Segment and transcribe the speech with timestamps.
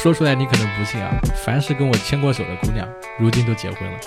[0.00, 3.98] 说出来你可能不信啊，凡是跟我牵过手的姑娘，如今都结婚了。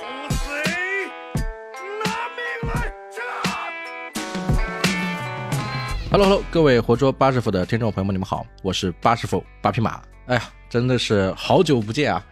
[6.09, 10.01] Hello Hello，各位活捉八师傅的听众朋友们，你们好，我是八师傅八匹马。
[10.27, 12.25] 哎呀，真的是好久不见啊！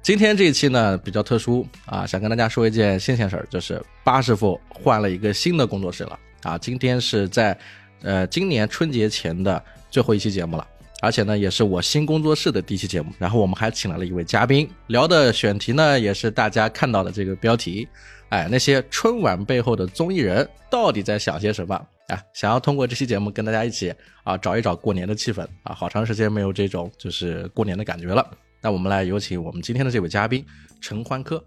[0.00, 6.56] 今天这一期呢比较特殊啊，想跟大家说一件新鲜事儿，就是八师傅换了一个新的工作室了啊。
[6.56, 7.54] 今天是在
[8.00, 10.66] 呃今年春节前的最后一期节目了。
[11.02, 13.12] 而且呢，也是我新工作室的第一期节目。
[13.18, 17.86] 然后我们还请来了一位嘉宾，聊的选题呢，也是大家看到的这个标题。
[18.30, 21.74] 哎，那些春晚背后的综艺人到底在想些什么？
[22.08, 23.94] 啊，想要通过这期节目跟大家一起
[24.24, 25.74] 啊，找一找过年的气氛啊。
[25.74, 28.26] 好长时间没有这种就是过年的感觉了。
[28.62, 30.44] 那我们来有请我们今天的这位嘉宾
[30.80, 31.42] 陈欢科。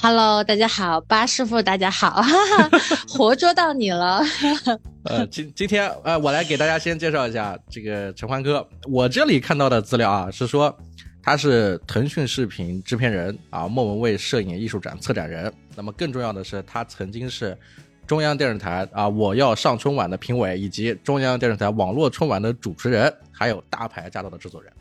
[0.00, 2.78] Hello，大家好，八师傅，大家好，哈哈
[3.10, 4.22] 活捉到你了。
[5.04, 8.64] 呃，今今天呃，我来给大家先介绍一下这个陈欢哥。
[8.88, 10.72] 我这里看到的资料啊，是说
[11.20, 15.52] 他是腾讯视频制片人啊，莫文蔚摄影艺术展策展人。
[15.74, 17.58] 那么更重要的是，他曾经是
[18.06, 24.72] 中央电视台啊，我要上春晚的评委，以及中央电视台网络春晚的主持人，还有大牌驾到的制作人。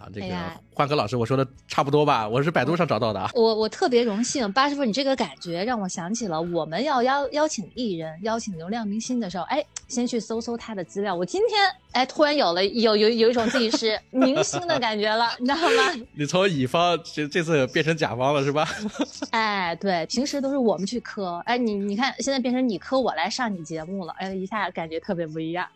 [0.00, 0.34] 啊，这个
[0.72, 2.26] 欢科老师，我说的差不多吧？
[2.26, 3.30] 我是百度上找到的。
[3.34, 11.14] 我我特别荣幸，八师傅，你这个感觉让我想起了我们要邀邀请艺人、邀请流量明星的时候，哎，先去搜搜他的资料。
[11.14, 16.06] 我今天哎，突然有了有有有一种自己是 明星的感觉了，你知道吗？
[16.16, 18.66] 你从乙方这这次变成甲方了是吧？
[19.32, 25.68] 哎，对，平时都是我们去磕，哎，你你看现在变成你磕我来上你节目了，哎，一下感觉特别不一样。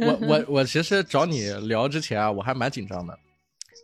[0.00, 3.16] 我我我其实找你聊之前啊，我还蛮紧张的。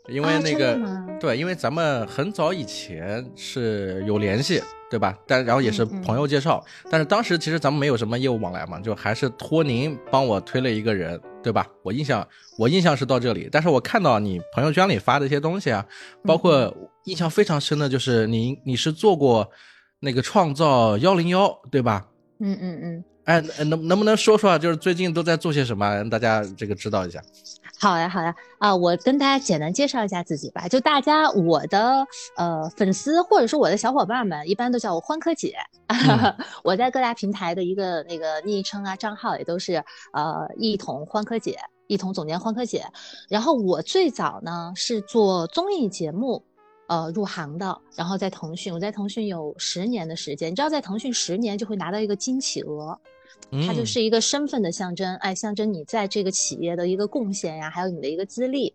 [0.09, 0.79] 因为那个
[1.19, 5.17] 对，因为咱们很早以前是有联系，对吧？
[5.27, 11.67] 但然后也是朋友介绍，但是当时其实咱们没有什么业务往来嘛，就还是托您帮我推了一个人，对吧？
[11.83, 12.27] 我印象
[12.59, 15.87] 我印象是到这里，但是我看到你朋友圈里发的一些东西啊，
[16.23, 19.51] 包括印象非常深的就是你你是做过
[20.01, 22.07] 那个创造幺零幺，对吧？
[22.41, 23.05] 嗯嗯嗯。
[23.25, 27.23] 哎，能能不能说说，就是最近都在做些什么，让大家这个知道一下？
[27.85, 30.67] 好呀，好呀，啊，我跟大家简单介绍一下自己吧。
[30.67, 35.55] 就大家我的呃粉丝或者说我的小伙伴们，一般都叫我欢科姐。
[36.65, 39.85] 我在各大平台的一个那个昵称啊账号也都是
[40.15, 42.87] 呃一统欢科姐，一统总监欢科姐。
[43.29, 46.43] 然后我最早呢是做综艺节目
[46.89, 50.51] 呃入行的，然后在腾讯，我在腾讯有十年的时间。
[50.51, 52.99] 你知道在腾讯十年就会拿到一个金企鹅。
[53.67, 58.75] 它就是一个身份的象征，哎，象征你在这个企业的一个贡献呀，还有你的一个资历。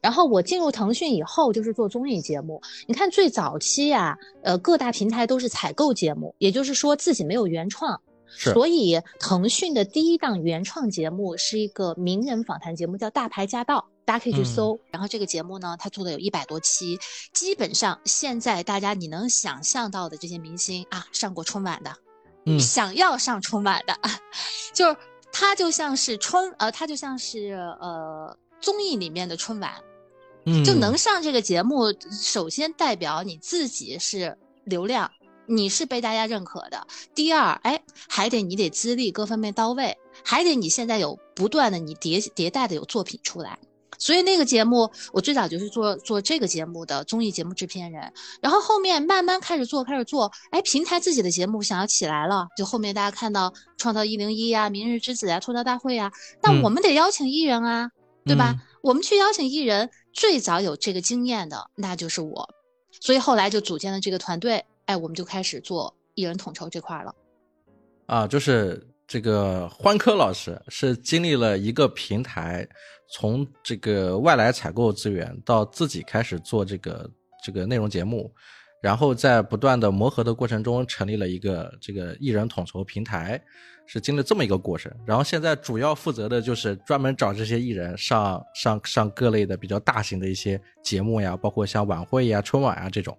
[0.00, 2.62] 然后我进入腾讯以后，就是做综艺节目。
[2.86, 8.00] 你看最早期呀，呃，各大平台都是采购节目，也就是说自己没有原创。
[8.32, 14.78] 所以腾讯的第一档原创节目是一个名人访谈节目，叫《大牌驾到》，大家可以去搜。
[14.92, 16.96] 然后这个节目呢，它做的有一百多期，
[17.32, 21.90] 基本上现在大家你能想象到的这些明星啊，上过春晚的。
[22.58, 23.94] 想要上春晚的，
[24.72, 24.96] 就是
[25.32, 29.72] 他就像是春呃，他就像是呃综艺里面的春晚，
[30.46, 35.10] 嗯，就能上这个节目，首先代表你自己是流量，
[35.46, 36.86] 你是被大家认可的。
[37.14, 43.58] 第二，哎，还得你得资历各方面到位，还得你现在有不断的你迭迭代的有作品出来。
[44.00, 56.10] 所以那个节目，我最早就是做做这个节目的综艺节目制片人，然后后面慢慢开始做，开始做，哎，平台自己的节目想要起来了，就后面大家看到《创造一零一》呀，《明日之子》呀，《吐槽大会》呀，
[56.42, 57.90] 那我们得邀请艺人啊，
[58.24, 58.56] 对吧？
[58.82, 62.48] 我们去邀请艺人，最早有这个经验的那就是我，
[63.00, 67.14] 所以后来就组建了这个团队，哎，我们就开始做艺人统筹这块了。
[68.06, 72.64] 啊，就是这个欢科老师是经历了一个平台。
[73.12, 77.10] 从这个外来采购资源到自己开始做这个
[77.44, 78.32] 这个内容节目，
[78.80, 83.42] 然后在不断的磨合的过程中，成立了一个这个艺人统筹平台，
[83.84, 84.92] 是经历这么一个过程。
[85.04, 93.18] 然后现在主要负责的就是专门找这些艺人上上上各类的比较大型的一些节目呀，包括像晚会呀、春晚啊这种。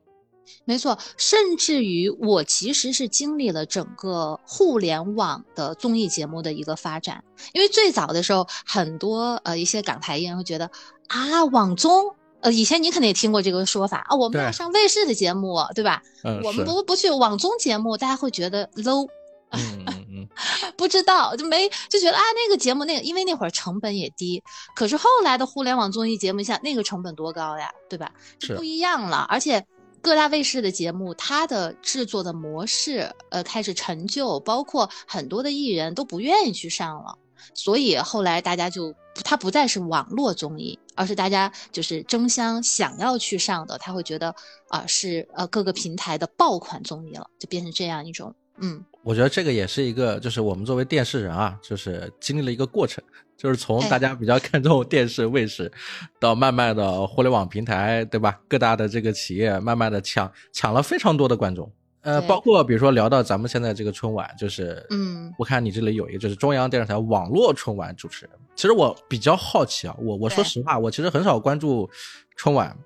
[0.66, 7.24] 没错，甚至于我其实是经历了整个互联网的综艺节目的一个发展，
[7.54, 10.70] 因为最早的时候，很多呃一些港台艺人会觉得
[11.08, 16.02] 啊网综，呃以前你肯定也听过这个说法啊，我们要上卫视的节目，对吧？
[16.24, 19.08] 嗯，我们不不去网综节目，大家会觉得 low，
[19.52, 20.28] 嗯嗯嗯，
[20.78, 24.44] 不知道就没就觉得啊那个节目那个，因为那会儿成本也低，
[24.76, 28.12] 可是后来的互联网综艺节目，像那个成本多高呀，对吧？
[28.40, 29.66] 是不一样了，而且。
[30.02, 37.18] 各大卫视的节目，它的制作的模式，呃，开始陈旧，包括很多的艺人都不愿意去上了，
[37.54, 38.94] 所以后来大家就，
[39.24, 44.34] 它不再是网络综艺，而是大家就是争相想要去上的，他会觉得
[44.70, 48.84] 啊、是呃各个平台的爆款综艺了，就变成这样一种嗯。
[49.04, 53.04] 我觉得这个也是一个，就是我们作为电视人啊，就是经历了一个过程，
[53.36, 55.72] 就是从哎大家比较看重电视、卫视，
[56.20, 58.40] 到慢慢的互联网平台，对吧？
[58.48, 61.68] 各大的这个企业慢慢的抢抢了非常多的观众。
[62.02, 68.36] 呃，包括比如说聊到咱们现在这个春晚，就是嗯我看你这里有一个就是中央电视台网络春晚主持人。
[68.56, 71.90] 其实我比较好奇啊，我我说实话，我其实很少关注
[72.36, 72.78] 春晚。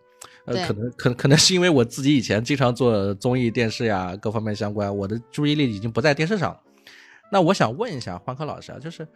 [0.45, 6.59] 呃，对可能可可能是因为我自己以前经常做综艺、电视呀，各方面相关，我的注意力已经不在电视上了。
[7.31, 9.07] 那我想问一下欢科老师啊，就是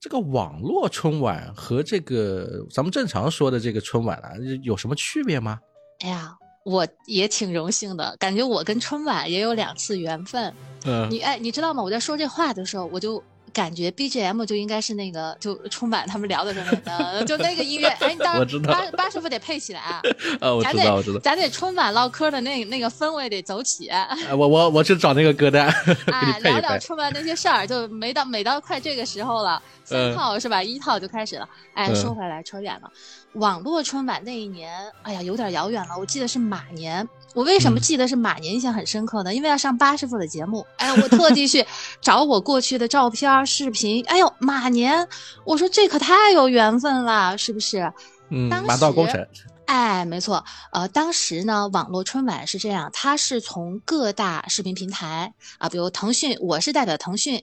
[0.00, 4.32] 这个网络春晚和这个咱们正常说的这个春晚啊，
[4.62, 5.60] 有什么区别吗？
[6.00, 6.34] 哎呀，
[6.64, 10.52] 我也挺荣幸的，感觉我跟春晚也有两次缘分。
[10.84, 11.82] 嗯你哎，你知道吗？
[11.82, 17.88] 我在说这话的时候，我就感觉 BGM 就应该是那个就春晚他们聊的时候的， 就那个音乐。
[18.00, 20.00] 哎，你当然我知道八八师傅得配起来啊，
[20.40, 21.20] 啊，我咱知道，我知得道。
[21.22, 23.88] 咱得春晚唠嗑的那那个氛围得走起。
[23.88, 24.06] 呃
[24.36, 26.78] 我我我去找那个歌单， 给你哎，聊聊。
[26.78, 30.62] 春晚那些事儿，就没到每到快这个时候了，三嗯套、是吧？
[30.62, 31.48] 一套就开始了。
[31.74, 32.90] 哎，嗯说回来扯远了，
[33.34, 35.98] 网络春晚那一年，哎呀，有点遥远了。
[35.98, 37.06] 我记得是马年。
[37.34, 39.34] 我为什么嗯记得是马年印象很深刻呢？
[39.34, 41.64] 因为要上八师傅的节目， 哎，我特地去
[42.00, 44.04] 找我过去的照片、视频。
[44.06, 45.08] 哎呦，马年，
[45.44, 47.90] 我说这可太有缘分了，是不是？
[48.28, 49.26] 嗯，当马到功时成。
[49.64, 57.42] 哎，没错，呃，当时呢，网络春晚是这样，它是从各大视频平台啊，比如腾讯，我是代表腾讯，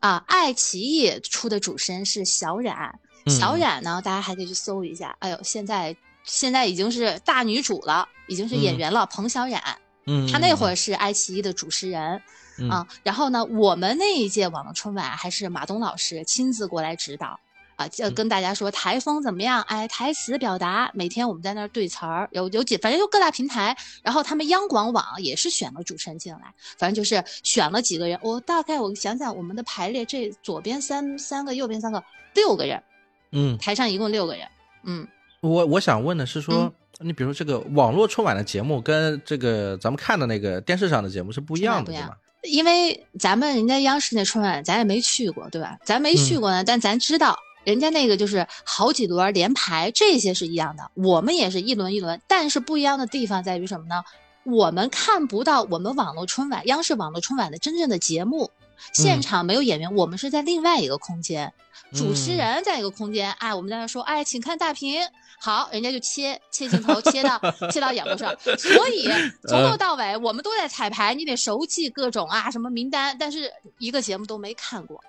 [0.00, 5.94] 啊，爱奇艺出的主持人是小冉，小嗯冉呢，大家还可以去搜一下，哎呦，现在
[6.24, 9.62] 现在已经是大女主了，已经是演嗯员了，彭小冉，
[10.06, 12.22] 嗯，她那会儿是爱奇艺的主持人
[12.58, 17.38] 嗯啊，然后呢，我们那一届网络春晚还是马东老师亲自过来指导。
[17.76, 19.62] 啊，就嗯跟大家说台风怎么样？
[19.62, 28.18] 哎，台词表达，每天我们在那儿对词儿，有有几，反正就各大平台，然后他们央广网也是选了主持人进来，反正就是选了几个人。
[28.22, 32.82] 我大概我想想，我们的排列，这左边三三个，右边三个，六个人，
[33.32, 34.46] 嗯，台上一共六个人。
[34.84, 35.06] 嗯，
[35.40, 36.72] 我我想问的是说，嗯
[37.02, 42.16] 你比如说这个网络春晚的节目跟这个咱们看的那个电视上的节目是不一样的，不一样对吗？
[42.42, 45.78] 因为咱们人家央视那春晚，咱也没去过，对吧？
[45.84, 47.38] 咱没去过呢，但咱知道。
[47.62, 54.02] 人家那个就是好几轮连排，这些是一样的，我们也是一轮一轮，但是不一样的地方在于什么呢？
[54.44, 58.50] 我们看不到我们网络春晚、央视网络春晚的真正的节目，
[58.92, 61.52] 现场没有演员，我们是在另外一个空间，
[61.92, 65.00] 主持人在一个空间，哎，我们在那说，哎，请看大屏，
[65.40, 67.40] 好，人家就切切镜头，切到
[67.70, 69.08] 切到演播上，所以
[69.48, 75.00] 从头到尾我们都在彩排，你得熟记各种啊什么名单，但是一个节目都没看过。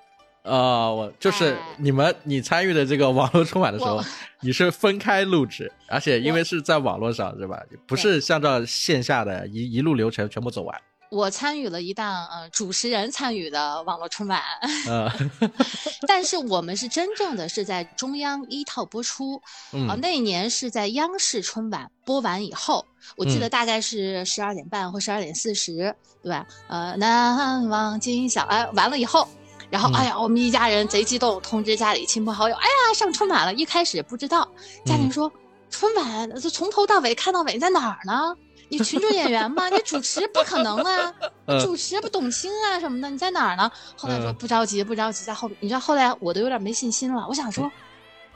[0.44, 4.04] 啊、我就是哎你们你参与的这个网络春晚的时候，
[4.40, 7.62] 你是分开录制，而且因为是在网络上是吧？
[7.86, 10.76] 不是像照线下的一一路流程全部走完。
[11.12, 14.42] 我参与了一档呃主持人参与的网络春晚，
[14.88, 15.12] 呃，
[16.08, 19.42] 但是我们是真正的是在中央一套播出，
[19.74, 22.86] 嗯啊，那一年是在央视春晚播完以后，
[23.18, 25.94] 我记得嗯大概是十二点半或十二点四十，
[26.24, 26.48] 对吧？
[26.70, 29.28] 呃，难忘今宵，哎，完了以后。
[29.70, 33.54] 然后，嗯哎呀，我们一家人贼激动，通知家里亲朋好友，哎呀，上春晚了。
[33.54, 34.48] 一开始不知道，
[34.86, 35.30] 家里人嗯说、
[35.70, 38.34] 春晚这从头到尾看到尾在哪儿呢？
[38.72, 39.68] 你群众演员吗？
[39.70, 41.14] 你主持不可能啊，
[41.46, 43.70] 嗯主持不董卿啊什么的，你在哪儿呢？
[43.96, 45.58] 后来说嗯不着急，不着急，在后面。
[45.60, 47.72] 你知道后来我都有点没信心了，我想说。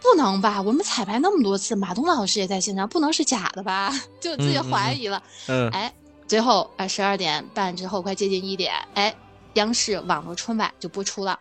[0.01, 0.62] 不能吧？
[0.62, 3.92] 我们彩排那么多次，马东老师也在现场，不能是假的吧？
[4.20, 5.24] 就自己怀疑了。
[5.48, 5.92] 嗯哎，
[6.27, 9.15] 最后哎，十二点半之后，快接近一点，哎，
[9.54, 11.39] 央视网络春晚就播出了，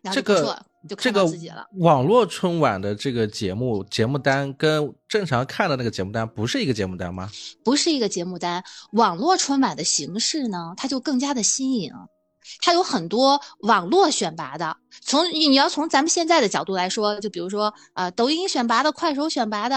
[0.00, 1.66] 然后这个就看这个到自己了。
[1.78, 7.30] 网络春晚的这个节目节目单跟正常看的那个节目单不是一个节目单吗？
[7.64, 8.62] 不是一个节目单。
[8.92, 11.92] 网络春晚的形式呢，它就更加的新颖，
[12.60, 14.76] 它有很多网络选拔的。
[15.00, 19.76] 从你要从咱们现在的角度来说，就比如说呃，抖音选拔的、快手选拔的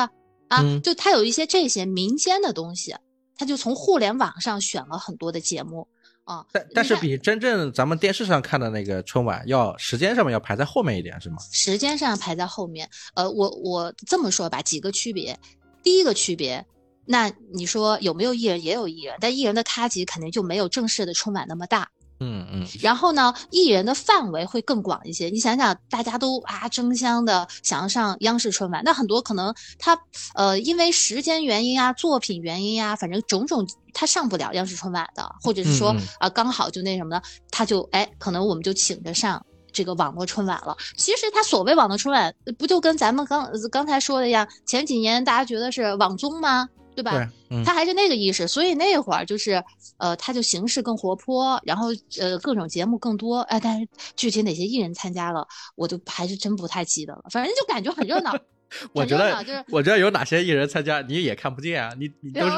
[0.49, 2.95] 啊，嗯就它有一些这些民间的东西，
[3.37, 5.87] 它就从互联网上选了很多的节目
[6.31, 6.45] 啊。
[6.51, 11.37] 但但是比真正咱们电视上看的那个春晚要时间上面要排在后面一点是吗？
[11.51, 12.89] 时间上排在后面。
[13.15, 15.37] 呃，我我这么说吧，几个区别。
[15.83, 16.65] 第一个区别，
[17.05, 18.63] 那你说有没有艺人？
[18.63, 21.89] 也有艺人，但艺人的咖级肯定就没有正式的春晚那么大。
[22.21, 25.29] 嗯嗯然后呢，艺人的范围会更广一些。
[25.29, 29.99] 你想想，大家都啊争相的想要上央视春晚，那很多可能他
[30.35, 39.43] 呃因为时间原因啊、作品原因啊、反正种种他上不了央视春晚的，或者是说嗯嗯啊刚好就那什么的，他就哎可能我们就请着上。
[39.73, 40.75] 这个网络春晚了。
[40.97, 44.45] 其实他所谓网络春晚，不就跟咱们刚刚才说的一样？
[44.65, 46.67] 前几年大家觉得是网综吗？
[46.95, 47.29] 对吧？
[47.49, 49.63] 对，他还是那个意识，所以那会儿就是，
[49.97, 51.87] 呃，他就形式更活泼，然后
[52.19, 57.23] 呃，各种节目更多，哎，但是具体哪些艺人参加了，我都还是真不太记得了。
[57.31, 58.33] 反正就感觉很热闹。
[58.93, 62.51] 我觉得就是，我觉得有哪些艺人参加，你也看不见啊，你你都是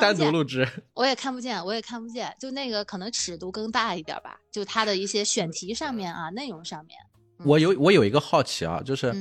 [0.00, 2.32] 单独录制，我也看不见，我也看不见。
[2.38, 6.96] 就那个可能尺度更大一点吧，就他的一些选题上面啊，内容上面。
[7.44, 9.14] 我有我有一个好奇啊，就是，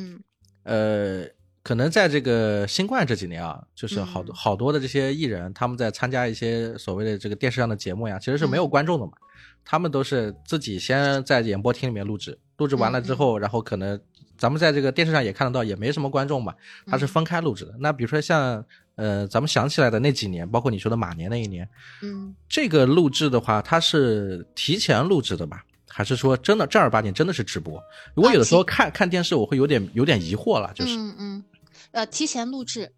[0.63, 1.25] 呃。
[1.69, 9.11] 可能在这个新冠这几年啊，就是好多好多的这些艺人，他们在参加一些所谓的这个电视上的节目呀，其实是没有观众的嘛。
[9.63, 14.01] 他们都是自己先在演播厅里面录制，录制完了之后，然后可能
[14.35, 16.55] 咱们在这个电视上也看得到，也没什么观众嘛。
[16.87, 17.75] 他是分开录制的。
[17.79, 21.69] 那比如说像呃，咱们想起来的那几年，包括你说的马年那一年，
[22.01, 25.63] 嗯，这个录制的话，它是提前录制的吧？
[25.87, 27.79] 还是说真的正儿八经真的是直播？
[28.15, 31.43] 我有的时候看看电视，我会有点有点疑惑了，就是嗯嗯。
[31.91, 32.91] 呃，提前录制，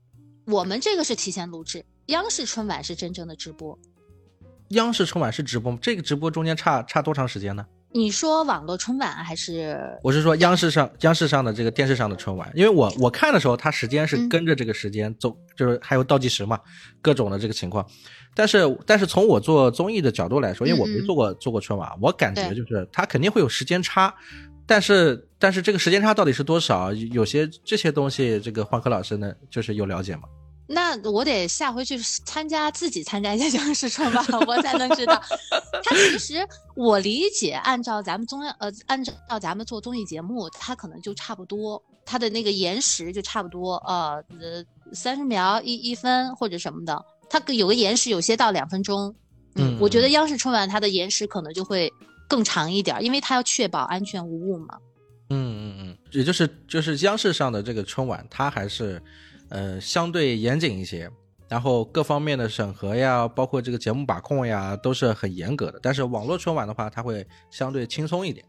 [0.45, 1.85] 我们这个是提前录制。
[2.07, 3.77] 央视春晚是真正的直播。
[4.69, 5.77] 央视春晚是直播吗？
[5.81, 7.65] 这个直播中间差差多长时间呢？
[7.93, 9.77] 你说网络春晚还是？
[10.01, 16.59] 我是说央视上央视上的这个电视上的春晚，因为我我看的时候，它时间是跟着这个时间走，就是还有倒计时嘛，
[17.01, 17.85] 各种的这个情况。
[18.33, 24.13] 但是但是从我做综艺的角度来说，因为我没做过做过春晚，我感觉就是它肯定会有时间差。
[24.65, 26.93] 但是，但是这个时间差到底是多少？
[26.93, 30.21] 有些这些东西，这个黄科老师呢，就是有了解吗？
[30.67, 35.19] 那我得下回去参加，自己参加一下央视春晚， 我才能知道。
[35.83, 49.13] 他其实我理解，按照咱们综呃，按照咱们做综艺节目，他可能就差不多，他的那个延时就差不多，呃呃，三十秒一一分或者什么的，他有个延时，有些到两分钟。
[49.55, 51.91] 嗯，我觉得央视春晚它的延时可能就会。
[52.31, 54.77] 更长一点，因为它要确保安全无误嘛。
[55.33, 59.01] 嗯嗯嗯，也就是就是央视上的这个春晚，它还是
[59.47, 61.09] 呃相对严谨一些，
[61.47, 65.79] 然后各方面的审核呀，包括这个节目把控呀，都是很严格的。
[65.81, 68.45] 但是网络春晚的话，它会相对轻松一点。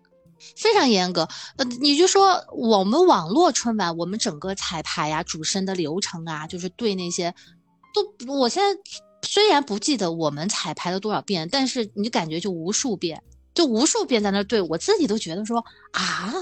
[0.56, 1.28] 非常严格。
[1.56, 7.32] 呃，你就说我们网络春晚，我们整个彩排呀、主持人的流程啊，就是对那些
[7.94, 8.80] 都，我现在
[9.22, 13.22] 虽然不记得我们彩排了多少遍，但是你感觉就无数遍。
[13.54, 15.62] 就无数遍在那对我自己都觉得说
[15.92, 16.32] 啊，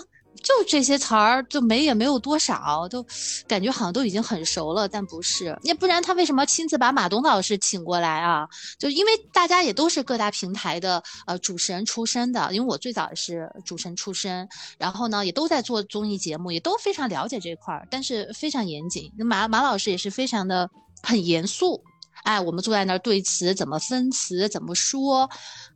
[0.42, 3.04] 就这些词儿，就没也没有多少，都
[3.46, 8.48] 感觉好像都已经很熟了，但不是，要不然他为什么亲自把马东老师请过来啊？
[8.78, 19.12] 就因为大家也都是各大平台的呃主持人出身的，因为我最早也是主持人出身，然后呢也都在做综艺节目，也都非常了解这块儿，但是非常严谨。
[19.18, 20.70] 马马老师也是非常的
[21.02, 21.82] 很严肃，
[22.24, 25.28] 哎，我们坐在那儿对词，怎么分词，怎么说，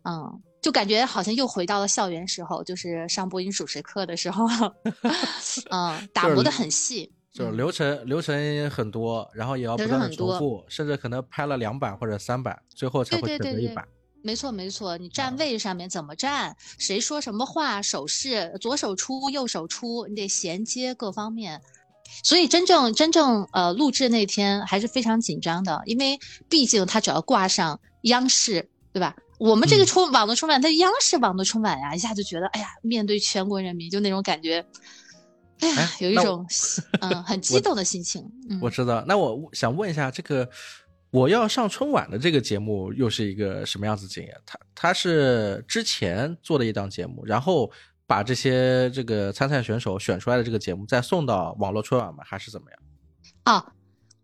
[0.04, 0.40] 嗯。
[0.64, 4.46] 就感觉好像又回到了校园时候，就是上播音主持课的时候，
[5.68, 13.86] 嗯，打磨的很细，就是流程流程很多，然后也要不断的重复，甚至可能拍了两版或者三版，最后才会选择一版。
[14.22, 21.60] 没错没错，你站位上面怎么站，谁说什么话，手势左手出右手出，你得衔接各方面。
[22.22, 26.18] 所以真正真正呃录制那天还是非常紧张的，因为
[26.48, 29.14] 毕竟他只要挂上央视，对吧？
[29.44, 34.64] 我们这个春网络春晚，它央视网络春晚呀，一下就觉得，哎呀，面对全国人民，就那种感觉，
[35.60, 36.46] 哎呀，有一种
[37.02, 38.24] 嗯很激动的心情。
[38.62, 40.48] 我知道，那我想问一下，这个
[41.10, 44.34] 我要上春晚的这个节目又是一个什么样子经验？
[44.46, 47.70] 他他是之前做的一档节目，然后
[48.06, 52.24] 把这些这个参赛选手选出来的这个节目再送到网络春晚吗？
[52.26, 52.80] 还是怎么样？
[53.44, 53.72] 啊。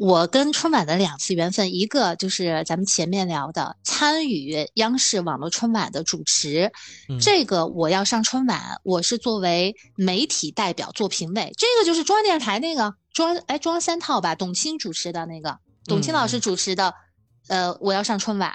[0.01, 6.73] 我跟春晚的两次缘分，一个就是咱们前面聊的参与央视网络春晚的主持，
[7.21, 11.53] 这个我要上春晚，我是作为媒体代表做评委。
[11.59, 16.95] 这个就是中央电视台那个中央哎中央三套吧，董卿主持的那个，董卿老师主持的，
[17.49, 18.51] 呃，我要上春晚，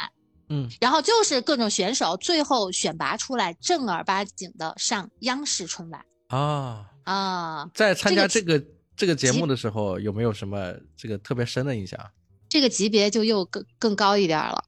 [0.50, 6.88] 嗯，然后就是各种选手最后选拔出来正儿八经的上央视春晚啊。
[7.04, 8.60] 啊，在参加这个。
[8.96, 12.00] 这个节目的时候有没有什么这个特别深的印象？
[12.48, 14.64] 这个级别就又更更高一点了。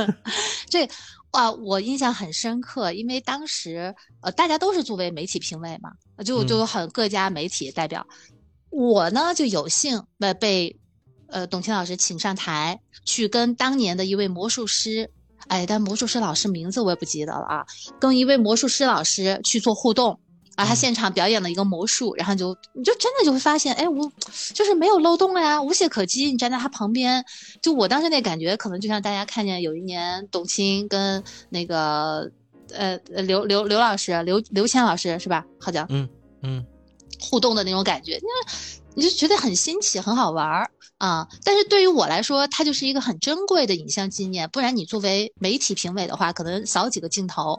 [0.70, 0.88] 这
[1.30, 5.90] 啊，我印象很深刻，因为当时呃大家都是作为媒体评委嘛，
[6.24, 8.06] 就就很各家媒体代表。
[8.70, 10.76] 我呢就有幸被被
[11.26, 15.10] 呃董卿老师请上台，去跟当年的一位魔术师，
[15.48, 17.66] 哎，但魔术师老师名字我也不记得了啊，
[18.00, 20.18] 跟一位魔术师老师去做互动。
[20.58, 24.10] 啊，他现场表演了一个魔术，然后就你就真的就会发现，哎，我
[24.52, 26.26] 就是没有漏洞了呀，无懈可击。
[26.32, 27.24] 你站在他旁边，
[27.62, 32.28] 就我当时那感觉，可能就像大家看见有一年董卿跟那个
[32.72, 35.46] 呃刘刘刘老师刘刘谦老师是吧？
[35.60, 36.08] 好像嗯
[36.42, 36.66] 嗯
[37.20, 38.52] 互动的那种感觉，那
[38.96, 41.28] 你就觉得很新奇，很好玩儿啊。
[41.44, 44.50] 但是对于我来说，它就是一个很珍贵的影像纪念。
[44.50, 47.56] 不然你作为媒体评委的话，可能扫几个镜头。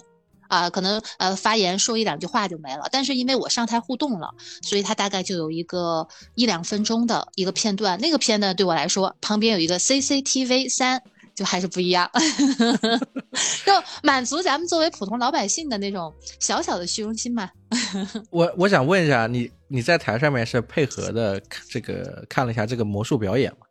[0.49, 4.29] 啊，可能呃发言说一两句话就没了，但是因为我上台互动了，
[4.61, 7.97] 所以他大概就有一个一两分钟的一个片段。
[8.01, 11.01] 那个片段对我来说，旁边有一个 CCTV 三，
[11.35, 12.09] 就还是不一样，
[13.65, 13.71] 就
[14.03, 17.49] 满足咱们作为普通老百姓的那种小小的虚荣心嘛。
[18.31, 23.67] 我我想问一下，你你在台上面是配合的这个看了一下这个魔术表演吗？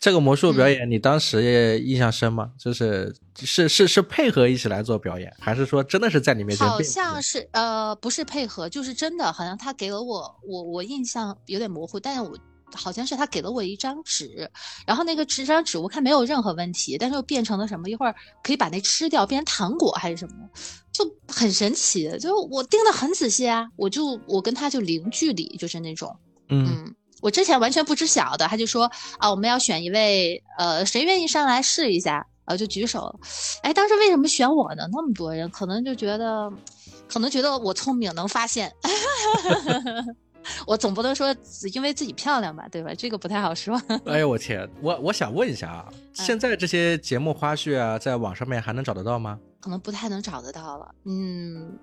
[0.00, 2.50] 这个魔术表演你当时印象深吗？
[2.58, 6.66] 就是是是是配合一起来做表演，还是说真的是在里面前？
[6.66, 12.34] 好像是呃不是配合，就是真的，好像他给了我我我印象有点模糊，但是我
[12.72, 14.50] 好像是他给了我一张纸，
[14.86, 17.90] 然后那个纸张纸我看没有任何问题，但是又变成了什么？
[17.90, 20.48] 一会儿可以把那吃掉，变成糖果还是什么？
[20.92, 26.16] 就很神奇，就我盯得很仔细啊，我就我跟他就零距离，就是那种
[26.48, 26.94] 嗯。
[27.20, 32.26] 我之前完全不知晓的，他就说啊，我们要选一位，呃，谁愿意上来试一下？
[32.46, 33.14] 呃，就举手。
[33.62, 34.88] 哎，当时为什么选我呢？
[34.90, 36.50] 那么多人，可能就觉得，
[37.08, 38.72] 可能觉得我聪明，能发现。
[40.66, 41.36] 我总不能说
[41.74, 42.92] 因为自己漂亮吧，对吧？
[42.94, 43.80] 这个不太好说。
[44.06, 49.38] 哎呦我天，我我想问一下啊，现在这些节目花絮啊，在网上面还能找得到吗？
[49.60, 50.94] 可能不太能找得到了。
[51.04, 51.78] 嗯，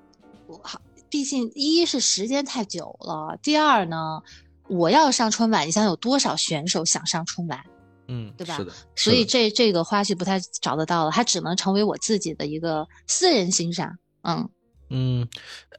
[0.48, 4.22] 我好，毕竟一是时间太久了，第二呢。
[4.70, 7.64] 我要上春晚，你想有多少选手想上春晚？
[8.10, 8.56] 嗯，对吧？
[8.56, 13.98] 是的，所以这这个花絮不太找得到了，它只能成为我自己的一个私人欣赏。
[14.22, 14.50] 嗯
[14.90, 15.28] 嗯，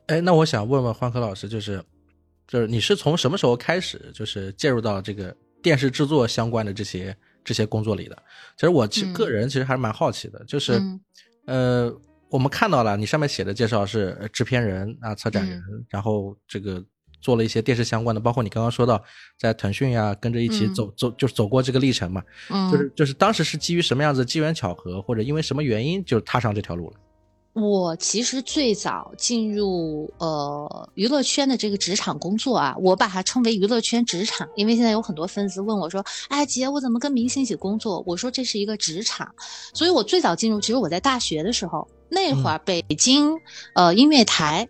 [0.09, 1.83] 哎，那我想问问欢科老师，就是
[2.47, 8.23] 就是你是从什么时候开始就是介入到这个电视制作相关的这些这些工作里的？
[8.57, 10.83] 其实我其实个人其实还是蛮好奇的，就是
[11.47, 11.90] 呃，
[12.28, 16.85] 我们看到了你上面写的介绍是制片人啊、策展人，然后这个。
[17.20, 19.02] 做了一些电视相关的，包括你刚刚说到
[19.38, 22.22] 在腾讯呀，跟着一起走走，就是走过这个历程嘛。
[22.50, 26.97] 嗯，就是就是当时是基于什么样子机缘巧合，或者因为什么原因就踏上这条路了。
[27.54, 39.34] 我其实最早进入呃娱乐圈的这个职场工作啊，我把它称为娱乐圈职场，因为现在有很多粉丝问我说：“哎，姐，我怎么跟明星一起工作？”我说这是一个职场，
[39.75, 43.32] 所以我最早进入，其实我在大学的时候，那会儿北京
[43.75, 44.69] 呃音乐台。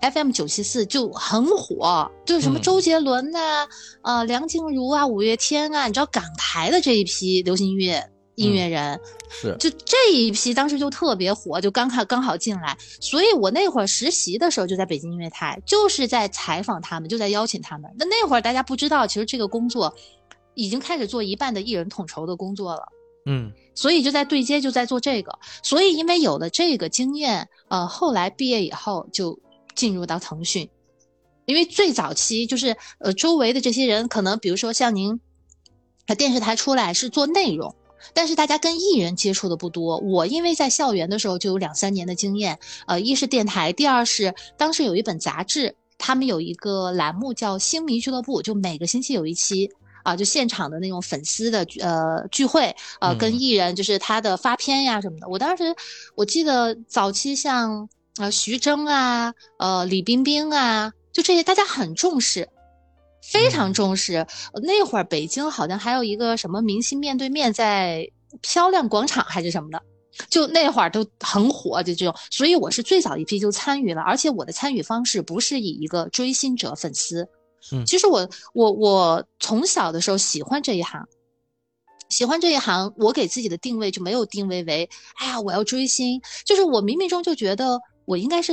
[0.00, 3.66] FM 九七四就很火，就是什么周杰伦呐，
[4.02, 17.90] 呃，梁静茹啊，五月天啊，你知道港台的这一批流行音乐音乐人，是就这一批当时就特别火，就刚看刚好进来，所以我那会儿实习的时候就在北京音乐台，就是在采访他们，就在邀请他们。
[17.98, 19.92] 那那会儿大家不知道，其实这个工作
[20.54, 22.82] 已经开始做一半的艺人统筹的工作了，
[23.26, 25.36] 嗯，所以就在对接，就在做这个。
[25.64, 29.36] 所以因为有了这个经验，呃，后来毕业以后就。
[29.78, 30.68] 进入到腾讯，
[31.46, 35.20] 因为最早期就是呃周围的这些人可能比如说像您，
[36.06, 37.76] 呃电视台出来是做内容，
[38.12, 39.98] 但是大家跟艺人接触的不多。
[39.98, 49.70] 我因为在校园的时候就有两三年的经验，呃一是电台，第二是当时有一本杂志，他们有一个栏目叫星迷俱乐部，就每个星期有一期
[50.02, 55.28] 啊，就现场的那种粉丝的呃聚会，呃跟艺人就是他的发片呀什么的。
[55.28, 55.76] 我当时
[56.16, 57.88] 我记得早期像。
[58.18, 62.48] 啊，徐峥啊，呃，李冰冰啊，就这些，大家很重视，
[63.22, 64.26] 非常重视。
[64.62, 68.10] 那会儿北京好像还有一个什么明星面对面在
[68.42, 69.82] 漂亮广场还是什么的，
[70.28, 72.14] 就那会儿都很火，就这种。
[72.30, 77.28] 所以我是最早一批就参与了，而且我的参与方式不是以一个追星者粉丝，
[77.72, 81.00] 嗯，其实我我我从小的时候喜欢这一行。
[82.08, 87.78] 喜欢这一行，我给自己的定位就没有定位为，哎呀，我要追星，就是我冥冥中就觉得
[88.08, 88.52] 我应该是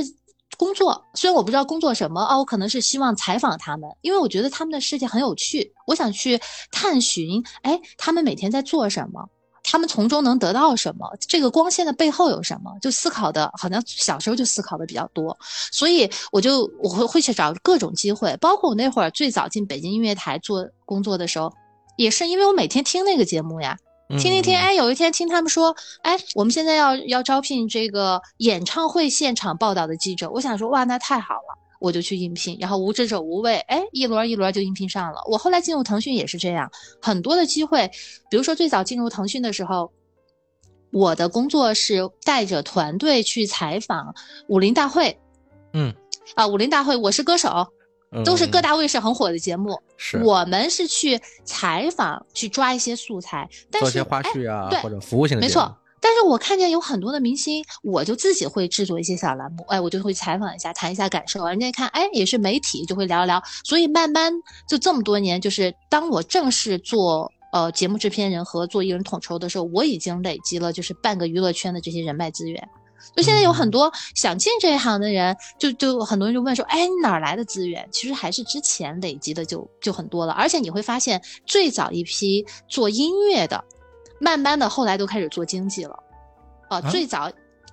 [0.58, 6.38] 工作，虽然我不知道工作什么啊，我可能是希望采访他们，因为我觉得他们的世界很有趣，我想去
[6.70, 9.26] 探寻，哎，他们每天在做什么，
[9.62, 15.36] 他们从中能得到什么，这个光线的背后有什么，就思考的，好像小时候就思考的比较多，
[15.72, 21.52] 所以我就我会会去找各种机会，包括我那会儿最早进北京音乐台做工作的时候。
[21.96, 23.74] 也是因为我每天听那个节目呀，
[24.08, 35.20] 听听听，哎，有一天听他们说，哎，我们现在要要招聘这个演唱会现场报道的记者，我想说，哇，那太好了，我就去应聘，然后无知者无畏，哎，一轮一轮就应聘上了。
[35.28, 36.70] 我后来进入腾讯也是这样，
[37.02, 37.90] 很多的机会，
[38.30, 39.90] 比如说最早进入腾讯的时候，
[40.92, 44.14] 我的工作是带着团队去采访
[44.46, 45.18] 武林大会，
[45.72, 45.92] 嗯，
[46.36, 47.66] 啊，武林大会，我是歌手。
[48.24, 55.76] 都是各大卫视很火的节目，是我们是去采访，去抓一些素材，但是做些花絮啊，或者服务性的，没错。
[55.98, 61.44] 但是我看见有很多的明星，我就自己会制作一些小栏目，哎，我就会采访一下，谈一下感受。
[61.48, 63.42] 人家一看，哎，也是媒体，就会聊一聊。
[63.64, 64.32] 所以慢慢
[64.68, 72.68] 就这么多年，就是当我正式做呃节目制片人和做艺人统筹的时候，我已经累积了就是半个娱乐圈的这些人脉资源。
[73.14, 77.88] 就现在有很多想进这一行的人，就就很多人就问说，哎，你哪来的资源？
[77.90, 80.32] 其实还是之前累积的就就很多了。
[80.32, 83.62] 而且你会发现，最早一批做音乐的，
[84.20, 85.96] 慢慢的后来都开始做经济了。
[86.68, 87.30] 呃，最早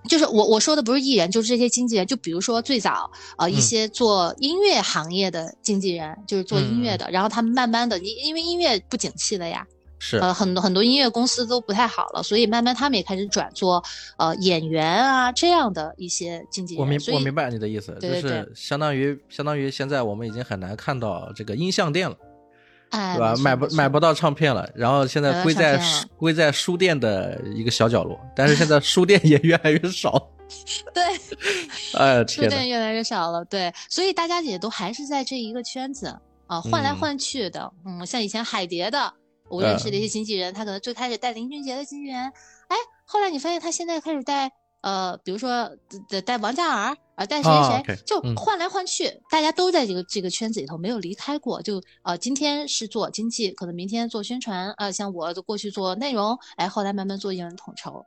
[0.08, 2.06] 就是我我说的不是艺人，就是这些经纪人。
[2.06, 9.66] 就比如说最早呃一些做音乐行业的经纪人，就是做音乐的，然后他们慢慢的，因因为音乐不景气了呀。
[10.06, 13.82] 是呃，很多很多音乐公司都不太好了，所以慢慢他们也开始转做
[14.18, 16.82] 呃演员啊这样的一些经纪人。
[16.82, 22.18] 我明我明白你的意思，就是相当于相当于现在我们已经很难看到这个音像店了，
[22.89, 23.34] 哎，对吧？
[23.38, 25.82] 买不买不到唱片了，然后现在归在
[26.18, 30.30] 归在书店的一个小角落，但是现在 书店也越来越少。
[30.94, 31.04] 对，
[31.98, 36.13] 哎书，店越来越少了，对，所以大家也都还是在这一个圈子
[36.48, 37.72] 啊，换来嗯换去的。
[37.86, 39.12] 嗯，像以前海蝶的，
[39.54, 42.20] 我认识的一些经纪人，他可能最开始带林俊杰的经纪人，
[42.68, 45.70] 哎，后来你发现他现在开始带呃，比如说
[46.10, 51.62] 带带王嘉尔啊，带谁啊谁谁，就嗯换来换去，大家都在这个这个圈子里头没有离开过。
[51.62, 58.04] 就呃，今天是做经济，可能明天做宣传，呃，像我过去做内容，哎，后来慢慢做艺人统筹。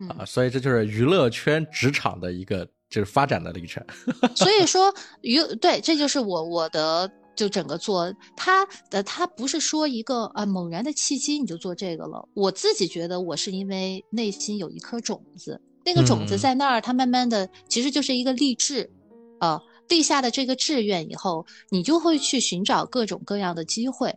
[0.00, 3.82] 嗯，啊，所以这就是娱乐圈职场的一个就是发展的历程。
[4.36, 12.26] 所以说娱对，这就是我我的就整个做他的他不是说一个啊猛然的契机你就做这个了。
[12.34, 18.90] 我自己觉得我是因为内心有一颗种子，那个种子嗯在那儿，它慢慢的其实就是一个励志，
[19.38, 24.12] 啊，立下的这个志愿以后，你就会去寻找各种各样的机会。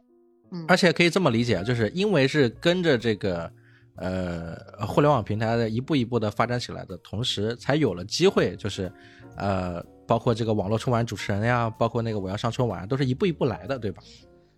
[0.52, 3.52] 嗯，而且可以这么理解，就是因为是跟着这个
[3.98, 4.56] 呃
[4.88, 8.92] 互联网平台的一步一步的发展起来的同时，才有了机会，就是
[9.36, 14.02] 呃包括这个网络春晚主持人呀，包括那个我要上春晚，都是一步一步来的，对吧？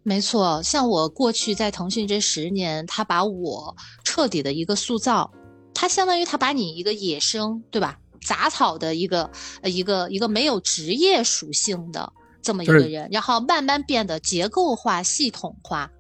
[0.02, 5.30] 没错，像我过去在腾讯这十年，他把我彻底的一个塑造，
[5.74, 8.00] 他相当于他把你一个野生，对吧？
[8.26, 9.30] 杂草的一个
[9.62, 15.92] 呃一个一个没有职业属性的这么一个人，然后慢慢变得结构化、系统化。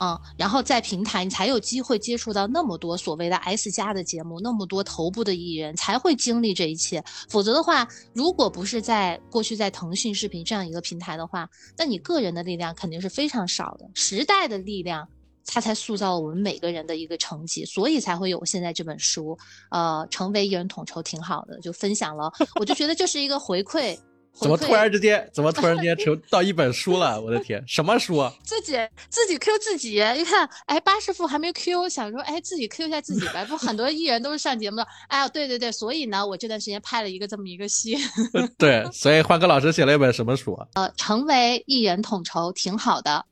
[0.00, 7.02] 嗯，然后在平台你才有机会接触到那么多所谓的 S 加的节目，那么多头部的艺人才会经历这一切。
[7.28, 13.88] 否则的话，如果不是在过去在腾讯视频这样一个平台的话，那你个人的力量肯定是非常少的。
[13.94, 15.08] 时代的力量，
[15.44, 19.36] 它才塑造了我们每个人的一个成绩，所以才会有现在这本书。
[19.70, 23.98] 呃，成为艺人统筹挺好的，就分享了，我就觉得这是一个回馈。
[24.40, 27.20] 怎么突然之间，怎么突然之间成到一本书了？
[27.20, 28.32] 我的天，什么书啊？
[28.44, 28.72] 自己
[29.08, 33.44] 自己 Q 自己，一看，哎，八师傅还没 Q，想说，哎，自己 Q 一下自己吧。
[33.44, 37.96] 不，很多艺人都是上节目的，哎呀，对对对，所以呢，我这段时间拍了一个这么一个戏，
[38.56, 40.66] 对，所以欢哥老师写了一本什么书啊？
[40.74, 43.24] 呃，成为艺人统筹挺好的。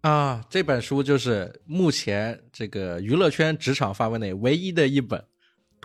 [0.00, 5.24] 啊，这本书就是目前这个娱乐圈职场范围内唯一的一本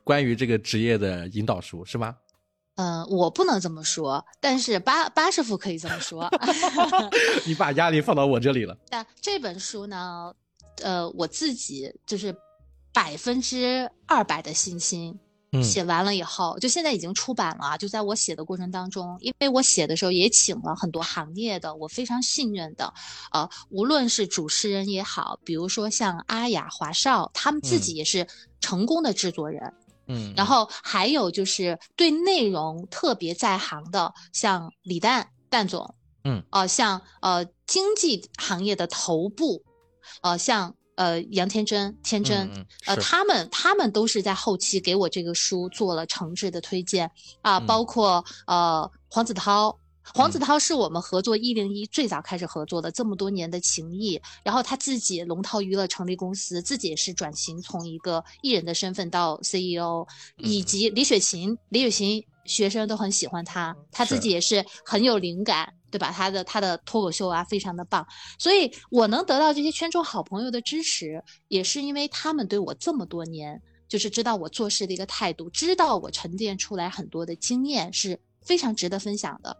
[0.04, 2.16] 关于这个职业的引导书，是吗？
[2.82, 6.30] 嗯、我不能这么说，但是巴巴师傅可以这么说。
[7.46, 8.78] 你把压力放到我这里了。
[8.90, 10.34] 但这本书呢，
[10.82, 12.34] 呃，我自己就是
[12.94, 15.20] 百分之二百的信心。
[15.52, 17.76] 嗯写完了以后，就现在已经出版了啊。
[17.76, 22.94] 就在我写的过程当中，因为我写的时候也请了很多行业的我非常信任的，
[23.32, 28.28] 呃，无论是主持人也好，比如说像阿雅、华少，他们自己也是
[28.62, 29.60] 成功的制作人。
[29.64, 29.79] 嗯，
[30.36, 39.64] 然后还有就是对内容特别在行的，像李诞诞总，嗯，呃，像呃经济行业的头部，
[40.22, 47.10] 呃，像呃杨天真、天真，呃，他们他们都是在后期给我这个书做了诚挚的推荐。
[47.42, 47.66] 啊、嗯。
[47.66, 49.79] 包括呃黄子韬。
[50.14, 54.20] 黄子韬是我们合作一零一最早开始合作的，这么多年的情谊。
[54.44, 60.06] 然后他自己龙涛娱乐成立公司，自己也是转型从一个艺人的身份到 CEO，
[60.38, 66.12] 以嗯及李雪琴，李雪琴学生都很喜欢他，他自己也是很有灵感，对吧？
[66.12, 68.06] 他的他的脱口秀啊，非常的棒。
[68.40, 79.56] 所以我能得到这些圈中好朋友的支持，也是因为他们对我这么多年，就是知道我做事的一个态度，知道我沉淀出来很多的经验是非常值得分享的。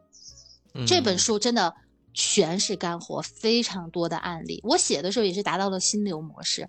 [0.88, 1.74] 这本书真的
[2.14, 4.60] 全是干货，非常多的案例。
[4.64, 6.68] 我写的时候也是达到了心流模式。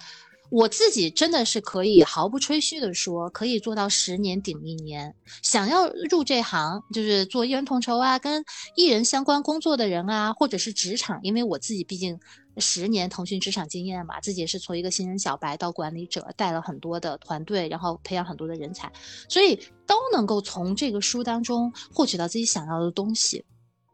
[0.51, 5.15] 我自己真的是可以毫不吹嘘的说，可以做到十年顶一年。
[5.43, 12.19] 想要入这行，就是做艺人统筹啊，跟艺人相关工作的人啊，或者是职场，因为我自己毕竟
[12.57, 18.91] 十年腾讯职场经验嘛，自己也是从一个新人小白到管理者，带了很多的团队，然后培养很多的人才，
[19.29, 19.55] 所以
[19.87, 23.45] 都能够从这个书当中获取到自己想要的东西。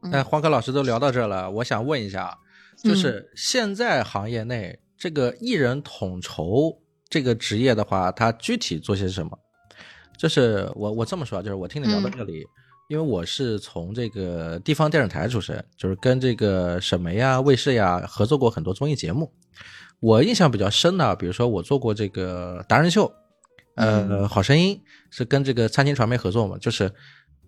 [0.02, 2.36] 那黄科老师都聊到这了，我想问一下，
[2.82, 4.78] 就是现在行业内。
[4.98, 6.74] 这个艺人统筹
[7.10, 9.38] 这个职业的话，他具体做些什么？
[10.16, 12.42] 就是我我这么说，就是我听你聊到这里，
[12.88, 19.30] 因为我是从这个地方电视台出身，就是跟这个省媒呀、卫视呀合作过很多综艺节目。
[20.00, 23.12] 我印象比较深的，比如说我做过这个达人秀，
[23.74, 24.80] 呃，好声音
[25.10, 26.56] 是跟这个餐厅传媒合作嘛。
[26.56, 26.90] 就是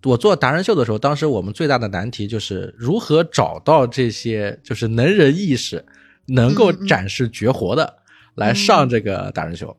[0.05, 5.85] 我做达人秀的时候，当时我们最大的难题就是如何找到这些就是能人异士。
[6.31, 8.03] 能够展示绝活的
[8.35, 9.75] 来上这个达人秀，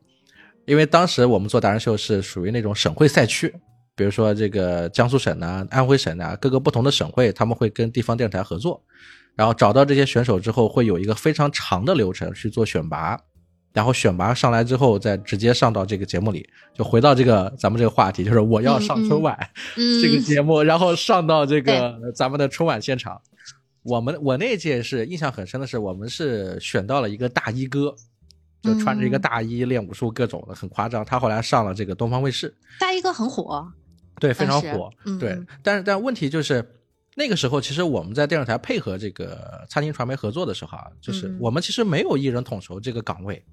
[0.66, 3.54] 因为当时我们做达人秀是属于那种省会赛区，
[3.96, 8.84] 比如说这个江苏省呐、安徽省呐，各个不同的省会，他们会跟地方电视台合作，
[9.36, 13.16] 然后找到这些选手之后，会有一个非常长的流程去做选拔，
[13.72, 16.50] 然后选拔上来之后，再直接上到这个节目里。
[16.74, 19.38] 就回到这个咱们这个话题，就是我要上春晚
[20.02, 23.22] 这个节目，然后上到这个咱们的春晚现场。
[23.84, 27.96] 我们我那届是印象很深的是，我们是选到了一个大衣哥，
[28.62, 31.04] 就穿着一个大衣练武术，各种的很夸张。
[31.04, 33.66] 他后来上了这个东方卫视，大衣哥很火，
[34.20, 35.38] 对，非常火，对。
[35.64, 36.64] 但是但问题就是
[37.16, 43.44] 那个时候，其实我们在电视台配合这个餐厅传媒合作的时候啊，就是我们其实没有艺人统筹这个岗位。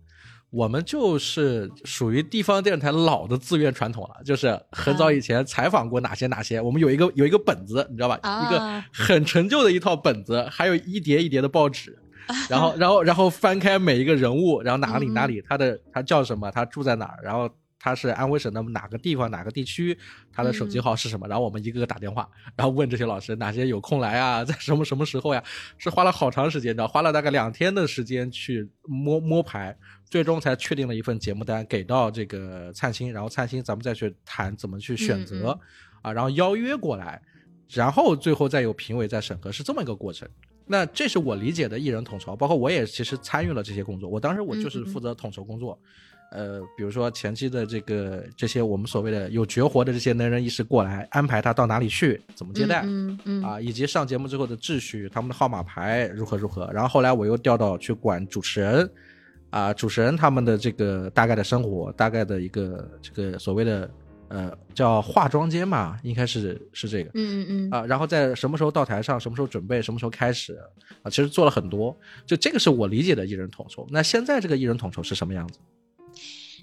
[0.50, 8.16] 我们就是属于地方电视台老的自愿传统了，就是很早以前采访过哪些哪些，我们有一个有一个本子，你知道吧？
[8.16, 11.98] 一个很陈旧的一套本子，还有一叠一叠的报纸，
[12.48, 17.50] 然后 然后然后翻开每一个人物，然后哪里哪里他的他叫什么，他住在哪儿，然后。
[17.78, 19.96] 他是安徽省的哪个地方哪个地区？
[20.32, 21.28] 他的手机号是什么？
[21.28, 25.42] 然后我们一个个打电话，然后问这些老师哪些有空来啊，在什么什么时候呀？
[25.78, 35.58] 是花了好长时间，你知道，花了大概两天的时间去摸摸排，最终才确定了一份节目单给到这个灿星，然后灿星咱们再去谈怎么去选择
[36.02, 37.20] 啊，然后邀约过来，
[37.70, 40.28] 然后最后再有评委再审核，是这么一个过程。
[40.68, 45.80] 那这是我理解的艺人统筹，包括我也其实参与了这些工作，我当时我就是负责统筹工作。
[46.32, 56.70] 呃，比如说前期的这个这些我们所谓的有绝活的这些能人异士过来，安排他到哪里去，怎么接待，嗯嗯啊，以及上节目之后的秩序，他们的号码牌如何如何。
[56.72, 58.90] 然后后来我又调到去管主持人，
[59.50, 63.90] 啊，主持人他们的这个大概的生活，大概的一个这个所谓的
[64.28, 70.58] 呃叫化妆间嘛，应该是是这个，嗯嗯嗯啊，然后在什么时候到台上，什么时候准备，什么时候开始
[71.02, 73.86] 啊，其实做了很多，就这个是我理解的艺人统筹。
[73.90, 75.58] 那现在这个艺人统筹是什么样子？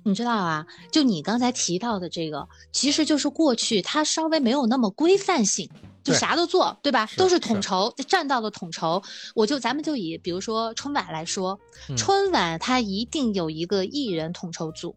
[0.06, 5.70] 你知道啊，就你刚才提到的这个，其实就是过去它稍微没有那么规范性，
[6.04, 7.10] 就啥都做，对吧？
[7.18, 9.02] 都是统筹，占到了统筹。
[9.34, 11.58] 我就咱们就以比如说春晚来说，
[11.96, 14.96] 春晚它一定有一个艺人统筹组，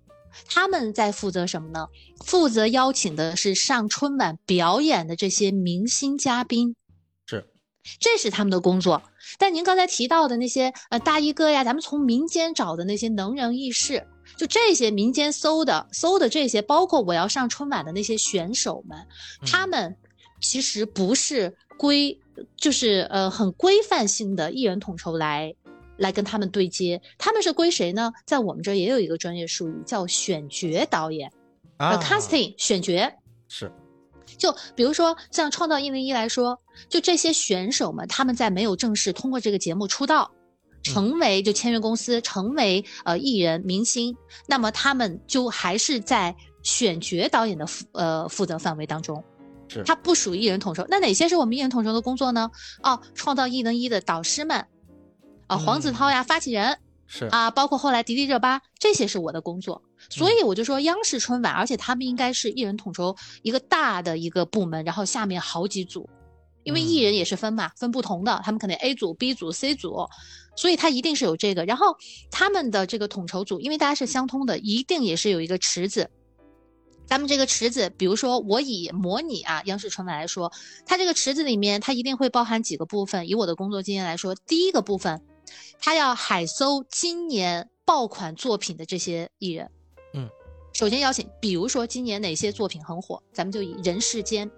[0.49, 1.87] 他们在负责什么呢？
[2.25, 6.75] 负责邀请的是上春晚表演的这些明星嘉宾，
[7.27, 7.47] 是，
[8.01, 9.03] 这是他们的工作。
[9.39, 14.05] 但您刚才提到的那些呃大衣哥呀，咱们从民间找的那些能人异士。
[14.37, 18.99] 就这些民间搜的搜的这些，包括我要上春晚的那些选手们，
[19.47, 19.97] 他们
[20.41, 22.19] 其实不是规，
[22.57, 25.55] 就是呃很规范性的艺人统筹来
[25.97, 28.13] 来跟他们对接，他们是归谁呢？
[28.27, 31.33] 在我们这也有一个专业术语叫选角导演，
[31.77, 33.13] 啊，casting 选角
[33.49, 33.73] 是，
[34.37, 36.59] 就比如说像创造一零一来说，
[36.89, 40.31] 就这些选手们，他们在没有正式通过这个节目出道。
[40.93, 49.23] 成为就签约公司，成为呃艺人明星，那么他们就还是在选角导演的负呃负责范围当中，
[49.69, 50.85] 是他不属于艺人统筹。
[50.89, 52.51] 那哪些是我们艺人统筹的工作呢？
[52.83, 54.67] 哦，创造一零一的导师们，
[55.47, 59.83] 啊黄子韬呀发起人是啊，包括后来迪丽热巴，这些是我的工作。
[60.11, 66.09] 所以我就说央视春晚，而且他们应该是艺人统筹一个大的一个部门，然后下面好几组。
[66.67, 70.09] 因为艺人也是分嘛，分不同的，他们可能 A 组、B 组、C 组，
[70.57, 71.65] 所以他一定是有这个。
[71.65, 71.97] 然后
[72.33, 76.11] 他们的这个统筹组，因为大家是相通的，一定也是有一个池子。
[77.07, 80.53] 咱们这个池子，比如说我以模拟啊央视春晚来说，
[80.85, 83.29] 它这个池子里面，它一定会包含几个部分。
[83.29, 85.23] 以我的工作经验来说，第一个部分，
[85.79, 89.71] 它要海搜今年爆款作品的这些艺人。
[90.15, 90.29] 嗯，
[90.73, 94.51] 首先邀请，比如说今年哪些作品很火，咱们就以人世间。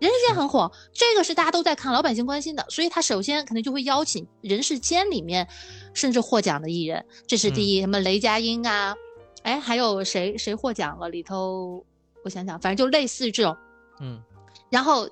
[0.00, 5.46] 人世间很火，这个是大家都在看，老百姓关心的，所以他首先肯定就会邀请人世间里面
[5.92, 7.80] 甚至获奖的艺人，这是第一。
[7.82, 8.96] 什么雷佳音啊，
[9.42, 11.10] 哎，还有谁谁获奖了？
[11.10, 11.84] 里头
[12.24, 13.54] 我想想，反正就类似这种，
[14.00, 14.22] 嗯。
[14.70, 15.06] 然后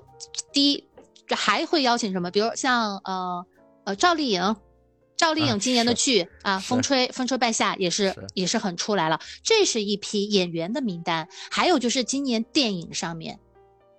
[0.51, 0.83] 第一
[1.29, 2.31] 还会邀请什么？
[2.31, 3.45] 比如像呃
[3.83, 4.55] 呃赵丽颖，
[5.15, 9.19] 赵丽颖今年的剧啊，《风吹风吹半夏》也是也是很出来了。
[9.43, 13.39] 这是一批演员的名单，还有就是今年电影上面。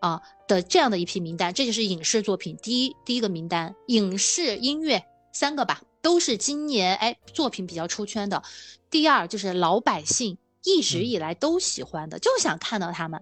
[0.00, 8.42] 啊的这样的一批名单，这就是影视作品第一第一个名单，影视音乐三个吧，都是今年哎作品比较出圈的。
[8.90, 13.20] 第二就是老百姓一直以来都喜欢的，就想看到他们，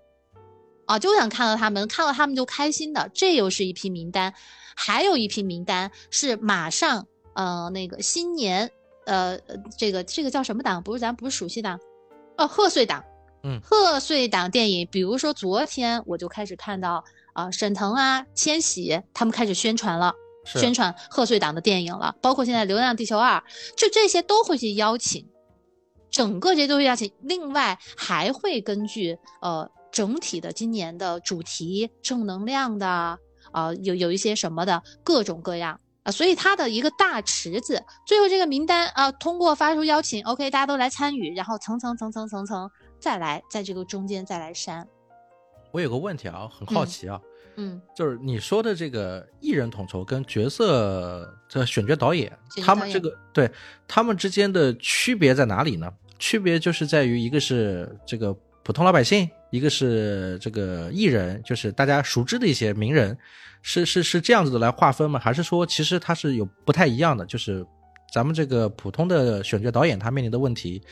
[0.86, 4.32] 啊就想看到他们，看到他们就开心的，这又是一批名单。
[4.74, 8.70] 还有一批名单是马上呃那个新年
[9.06, 9.38] 呃
[9.76, 10.82] 这个这个叫什么档？
[10.82, 11.80] 不是咱不是暑期档，
[12.36, 13.04] 哦贺岁档。
[13.44, 20.12] 嗯，贺岁档电影，比如说昨天我就开始看到啊，沈腾啊、千玺他们开始宣传了，
[20.44, 23.38] 宣传贺岁档的电影了，包括现在《流浪地球二》，
[23.76, 25.24] 就这些都会去邀请，
[26.10, 27.12] 整个这些都会邀请。
[27.22, 33.18] 另外还会根据呃整体的今年的主题，正能量的
[33.52, 42.68] 啊，有有一些什么的各种各样啊，所以它的一个大池子，最后这个名单啊，通过发出邀请，OK，大家都来参与，然后层层层层层层。
[43.00, 44.86] 再来，在这个中间再来删。
[45.70, 47.20] 我有个问题啊，很好奇啊，
[47.56, 53.50] 嗯，就是你说的这个艺人统筹跟角色这选角导演，他们这个对
[53.86, 55.92] 他们之间的区别在哪里呢？
[56.18, 58.34] 区别就是在于一个是这个
[58.64, 63.16] 普通老百姓，一个是这个艺人，就是大家熟知的一些名人，
[63.62, 65.20] 是是是这样子的来划分吗？
[65.20, 67.24] 还是说其实它是有不太一样的？
[67.26, 67.64] 就是
[68.12, 70.82] 咱们这个普通的选角导演他面临的问题。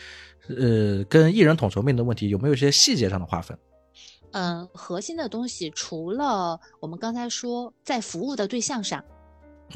[0.48, 3.58] 呃，跟艺人统筹面临的问题有没有一些细节上的划分？
[4.30, 9.02] 嗯，核心的东西除了我们刚才说在服务的对象上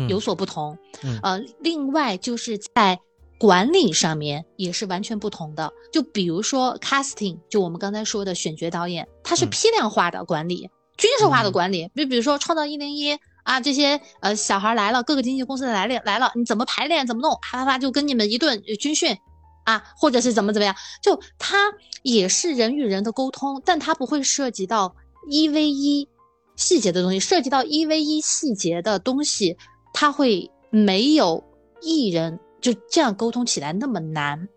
[0.09, 0.79] 有所不同，
[1.22, 3.00] 呃，另外就是在
[3.37, 5.72] 管理上面也是完全不同的。
[5.92, 11.90] 就比如说 casting，就我们刚才说的选角导演，他是批量化的管理，军事化的管理。
[11.96, 19.16] 就比如说创造一零一啊，这些呃小孩来了，各个经纪公司的来了来了，你怎么排练怎么弄，啪啪啪就跟你们一顿军训。
[19.64, 21.72] 啊，或者是怎么怎么样，就他
[22.03, 24.96] 也是人与人的沟通，但他不会涉及到
[25.29, 26.09] 一 v 一
[26.57, 29.59] 细节的东西，涉及到一 v 一细节的东西，
[29.92, 31.44] 他会没有
[31.83, 34.48] 艺人就这样沟通起来那么难，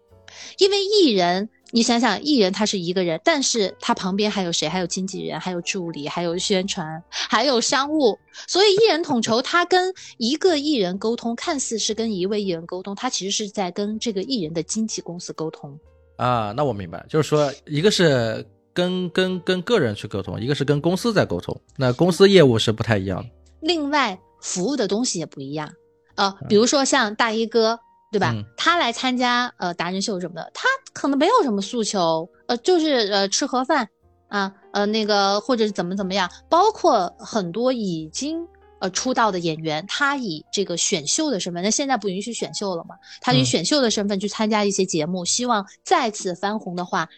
[0.57, 1.49] 因为艺人。
[1.75, 4.69] 你想想，艺人他是一个人，但是他旁边还有谁？
[4.69, 8.15] 还有经纪人，还有助理，还有宣传，还有商务。
[8.47, 15.75] 所以艺人统筹，他跟一个艺人沟通，看似是跟一位艺人沟通，他其实是在跟这个艺人的经纪公司沟通。
[16.17, 21.59] 啊，那我明白，就是说，一个是跟跟跟个人去沟通，一个是跟公司在沟通。
[21.75, 23.29] 那公司业务是不太一样的。
[23.61, 25.73] 另外，服务的东西也不一样。
[26.13, 27.79] 呃，比如说像大衣哥。
[28.13, 28.35] 对吧？
[28.55, 33.89] 他来参加呃达人秀什么的，他可能没有什么诉求，呃，就是呃吃盒饭
[34.27, 36.29] 啊，呃那个或者是怎么怎么样。
[36.47, 38.47] 包括很多已经
[38.77, 42.95] 呃出道的演员，他以这个选秀的身份，那现在不允许选秀了嘛？
[43.19, 47.09] 他以选秀的身份去参加一些节目，希望再次翻红的话，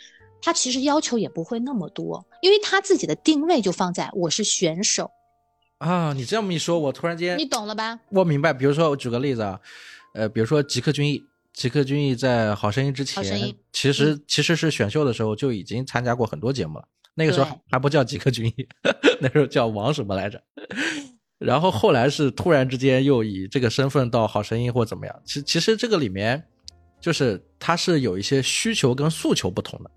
[0.42, 5.12] 他其实要求也不会那么多，因为他自己的定位就放在我是选手
[5.80, 6.14] 啊。
[6.14, 8.00] 你这么一说，我突然间你懂了吧？
[8.12, 8.54] 我明白。
[8.54, 9.60] 比如说，我举个例子啊。
[10.16, 11.24] 呃，比如说吉克隽逸，
[11.54, 16.88] 吉克隽逸在《好声音》之前，其实其实是选秀的时候就已经参加过很多节目了。
[17.14, 18.68] 那个时候还不叫吉克隽逸，
[19.20, 20.42] 那时候叫王什么来着？
[21.38, 25.22] 然后后来是突然之间又以这个身份到《好声音》或怎么样？
[25.26, 26.42] 其其实这个里面，
[27.02, 29.92] 就是他是有一些需求跟诉求不同的。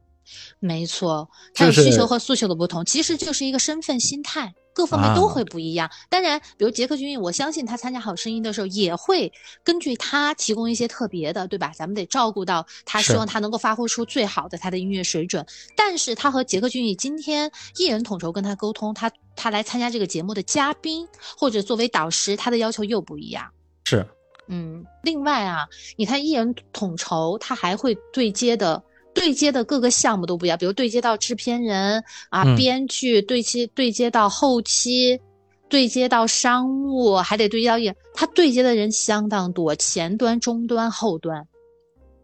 [0.58, 4.52] 没错，它有需求和诉求的不同，其实就是一个身份心态。
[4.78, 5.90] 各方面都会不一样。
[6.08, 9.32] 当然，比如杰克隽逸，我相信他参加《好声音》的时候，也会
[9.64, 11.72] 根据他提供一些特别的，对吧？
[11.74, 15.44] 咱们得照顾到他，希望他能够发挥出最好的他的音乐水准。
[15.74, 23.50] 但是他和杰克隽逸今天艺人统筹跟他沟通，他他来参加这个节目的嘉宾或者作为导师，他的要求又不一样。
[23.82, 24.06] 是，
[24.46, 24.86] 嗯。
[25.02, 28.80] 另外啊，你看艺人统筹，他还会对接的。
[29.18, 35.20] 对接的各个项目都不一样，比如对接到制片人啊、编剧，对接对接到后期，
[35.68, 41.46] 对接到商务，还得对接到演，他对接的人相当多，前端、中端、后端，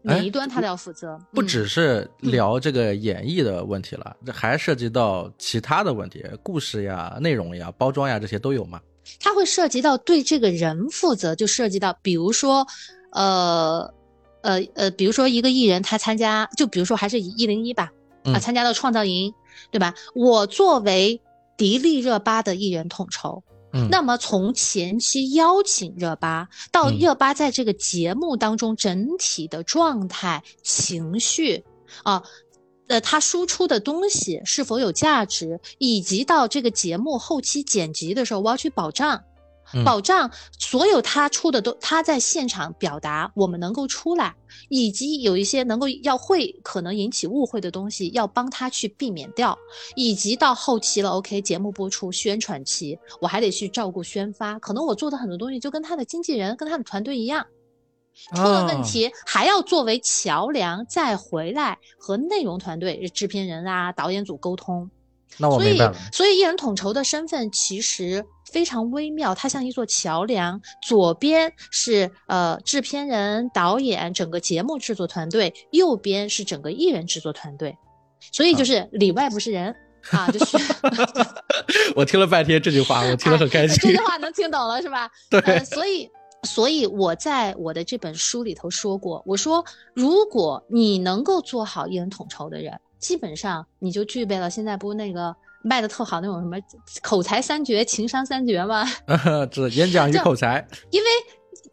[0.01, 1.19] 每一端他都要负责。
[1.33, 8.79] 不只是聊这个演绎的问题了，这还涉及到其他的问题，故事呀、内容呀、包装呀这些都有吗？
[9.19, 12.65] 它会涉及到对这个人负责，就涉及到，比如说，
[13.11, 13.93] 呃。
[14.45, 17.91] 呃呃，比如说一个艺人他参加，就比如说还是以一零一吧，
[18.23, 19.33] 啊，参加到创造营，
[19.71, 19.93] 对吧？
[20.13, 21.19] 我作为
[21.57, 23.43] 迪丽热巴的艺人统筹。
[23.73, 31.63] 嗯那么从前期邀请热巴到嗯热巴在这个节目当中整体的状态、情绪
[32.03, 32.23] 啊。
[32.87, 39.23] 呃，他输出的东西是否有价值，以及到这个节目后期剪辑的时候，我要去保障，嗯
[39.83, 44.35] 保障所有他出的都他在现场表达，我们能够出来，
[44.69, 49.57] 以及有一些能够要会可能引起误会的东西，要帮他去避免掉，
[49.95, 57.45] 以及到后期了，OK，节目播出宣传期，我还得去照顾宣发，可能我做的很多东西就跟他的经纪人、跟他的团队一样，
[58.33, 64.89] 出了问哦题还要作为桥梁再回来和内容团队、制片人啊、导演组沟通。
[65.37, 77.75] 所以那我明白了。，所以艺人统筹的身份其实非常微妙，它像一座桥梁，左边是呃制片人、导演整个节目制作团队，右边是整个艺人制作团队，
[78.31, 79.75] 所以啊就是里外不是人。
[80.11, 80.57] 啊，就是
[81.97, 83.97] 我听了半天这句话，我听得很开哎这句。
[83.97, 85.11] 话能听懂了是吧？
[85.29, 86.09] 对，呃，所以，
[86.43, 95.35] 所以我在我的这本书里头说过，我说，如果你能够做好艺人统筹的人，基本上你就具备了现在不那个
[95.65, 96.55] 卖的特好那种什么
[97.01, 98.85] 口才三绝、情商三绝吗？
[99.51, 100.65] 这演讲与这口才。
[100.91, 101.07] 因为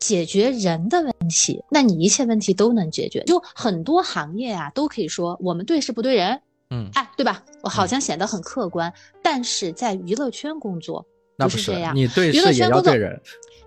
[0.01, 3.22] 解决人的问题，那你一切问题都能解决。
[3.24, 6.40] 就很多行业啊，都可以说我们对事不对人，
[6.70, 7.45] 嗯，哎，对吧？
[7.62, 11.95] 我好像显得很客观，但是在娱乐圈工作那不不是这样。
[11.95, 13.20] 你对事也要对人。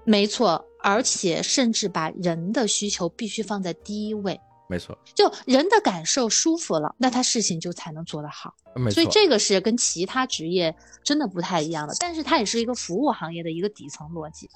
[0.04, 4.40] 没错，而且甚至把人的需求必须放在第一位。
[4.68, 8.53] 没错，就人的感受舒服了，那他事情就才能做得好。
[8.76, 8.95] 没错。
[8.95, 14.49] 所以这个是跟其他职业真的不太一样的，但是它也是一个服务行业的一个底层逻辑。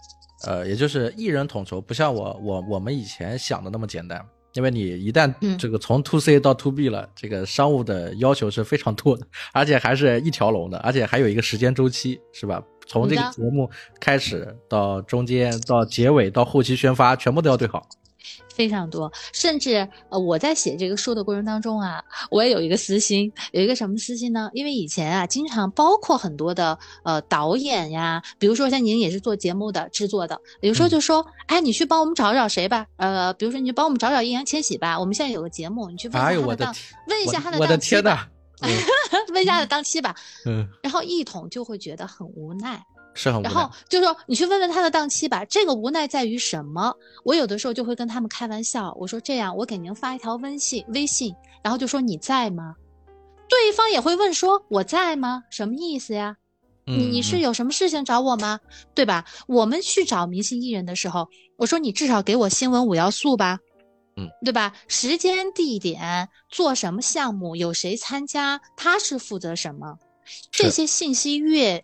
[0.45, 4.25] 呃，也就是艺人统筹，不像我我我们以前想的那么简单。
[4.53, 12.59] 因为你一旦嗯这个从 to C 到 to B 了，这个商务的要求是非常多的，而且还是一条龙的，而且还有一个时间周期，是吧？
[12.87, 17.87] 从这个节目开始到中间到结尾到后期宣发，全部都要对好。
[18.53, 24.49] 非常多，甚至呃，我在写这个书的过程当中啊，我也有一个私心，有一个什么私心呢？
[24.53, 38.29] 因为以前啊，经常包括很多的呃导演呀，比如说像您也是做节目的制作的，有时候就说，哎，你去帮我们找找谁吧，呃，比如说你去帮我们找找易烊千玺吧，我们现在有个节目，你去问一哎下他的档，呦我的天 问一下他的我我的档期吧，
[38.61, 40.15] 天呐，嗯问一下他的档期吧，
[40.45, 42.83] 嗯，然后一统就会觉得很无奈。
[43.21, 43.69] 是很无然后奈。
[43.89, 45.43] 就说你去问问他的档期吧。
[45.43, 46.95] 这个无奈在于什么？
[47.25, 52.75] 我有的时候就会跟他们开玩笑，我说这样，我给您发一条微信，微信，然后就说你在吗？
[53.49, 55.43] 对方也会问说我在吗？
[55.49, 56.37] 什么意思呀？
[56.85, 58.59] 你你是嗯有什么事情找我吗？
[58.95, 59.25] 对吧？
[59.47, 63.59] 我们去找明星艺人的时候，我说你至少给我新闻五要素吧，
[64.15, 64.73] 嗯，对吧？
[64.87, 69.97] 时间、地点、做什么项目、有谁参加，他是负责什么，
[70.51, 71.83] 这些信息越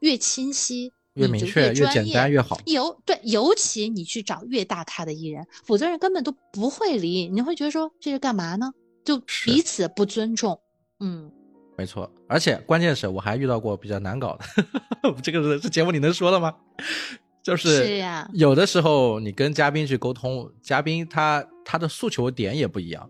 [0.00, 2.60] 越清晰，越明确、越简单越好。
[2.66, 8.72] 尤对，尤其你去找越大咖的艺人，否则人根本都不会理，你会觉得说这是干嘛呢？
[9.04, 10.58] 就彼此不尊重。
[11.00, 11.30] 嗯，
[11.76, 14.44] 没错，而且关键是我还遇到过比较难搞的，
[15.22, 16.54] 这个是这节目你能说的吗？
[17.42, 23.08] 就是是呀有的时候你跟嘉宾去沟通，嘉宾他他的诉求点也不一样。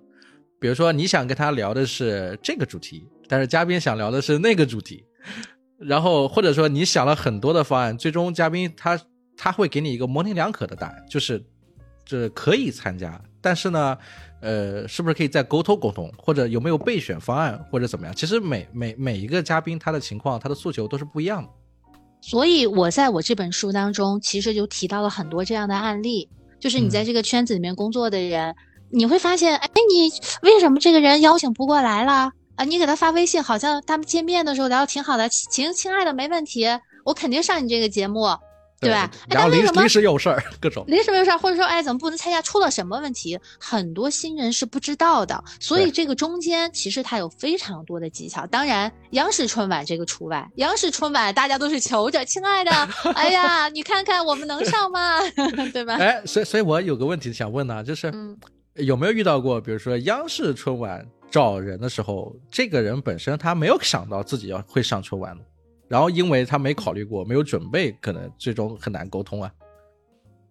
[0.60, 5.04] 比如说你想跟他聊的是这个主题，但是嘉宾想聊的是那个主题，
[5.78, 8.98] 然后或者说你想了很多的方案，最终嘉宾他
[9.36, 11.44] 他会给你一个模棱两可的答案，就是
[12.04, 13.98] 这可以参加，但是呢，
[14.40, 18.14] 呃，是不是可以再沟通沟通，或者有没有备选方案，或者怎么样？
[18.14, 21.48] 其实每每每一个嘉宾他的情况、他的诉求都是不一样的。
[22.22, 28.54] 所以我在我这本书当中，其实就提到了很多这样的案例，就是你在嗯这个圈子里面工作的人，
[28.90, 30.10] 你会发现，哎，你
[30.42, 32.30] 为什么这个人邀请不过来了？
[32.56, 36.66] 啊，你给他发微信，好像他们见面的时候聊的挺好的，行亲爱的，没问题，
[37.04, 38.26] 我肯定上你这个节目，
[38.80, 39.10] 对吧？
[39.28, 40.82] 哎，然后临但为什么临时有事儿，各种。
[40.88, 42.40] 临时没有事儿，或者说，哎，怎么不能参加？
[42.40, 43.38] 出了什么问题？
[43.60, 48.46] 很多新人是不知道的，所以这个中间其实它有非常多的技巧。
[48.46, 52.70] 当然，央视春晚这个除外，央视春晚大家都是求着，亲爱的，
[53.14, 55.20] 哎呀，你看看我们能上吗？
[55.74, 55.96] 对吧？
[55.96, 58.34] 哎，所以所以我有个问题想问呢，就是嗯
[58.76, 65.44] 有没有遇到过，比如说央视春晚找人的时候，这个人本身他没有想到自己要会上春晚的，
[65.88, 69.52] 然后因为他没考虑过，没有准备，可能最终很难沟通啊。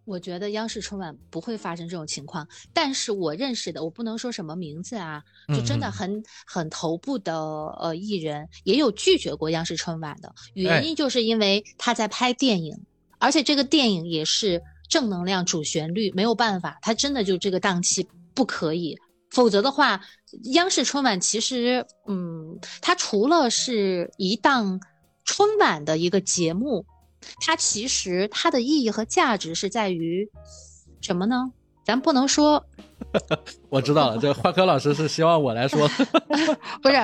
[0.04, 7.36] 我觉得央视春晚不会发生这种情况，但是我认识的，我不能说什么名字啊，就真的很很头部的
[7.80, 10.30] 呃艺人，也有拒绝过央视春晚的。
[10.30, 10.52] 哎。
[10.54, 12.78] 原因，就是因为他在拍电影，
[13.18, 18.96] 而且这个电影也是正能量主旋律，没有办法，他真的就这个档期不可以，
[19.32, 20.02] 否则的话，
[20.54, 24.80] 央视春晚其实，嗯，它除了是一档
[25.24, 26.86] 春晚的一个节目，
[27.42, 30.30] 它其实它的意义和价值是在于
[31.02, 31.52] 什么呢？
[31.84, 32.66] 咱不能说，
[33.70, 35.88] 我知道了，这花科老师是希望我来说
[36.82, 37.04] 不是，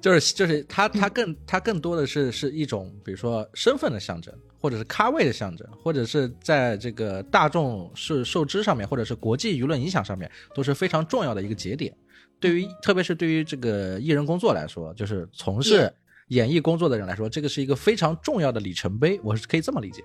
[0.00, 4.32] 就是就是他他更他更多的是是一种，比如说身份的象征，
[4.66, 11.96] 或者是咖位的象征，或者是在这个大众是受知上面，或者是国际舆论影响上面，都是非常重要的一个节点。
[12.40, 15.94] 对于特别是对于这个艺人工作来说，就是从事
[16.30, 20.02] 演艺工作的人来说，这个是一个非常重要的里程碑，我是可以这么理解。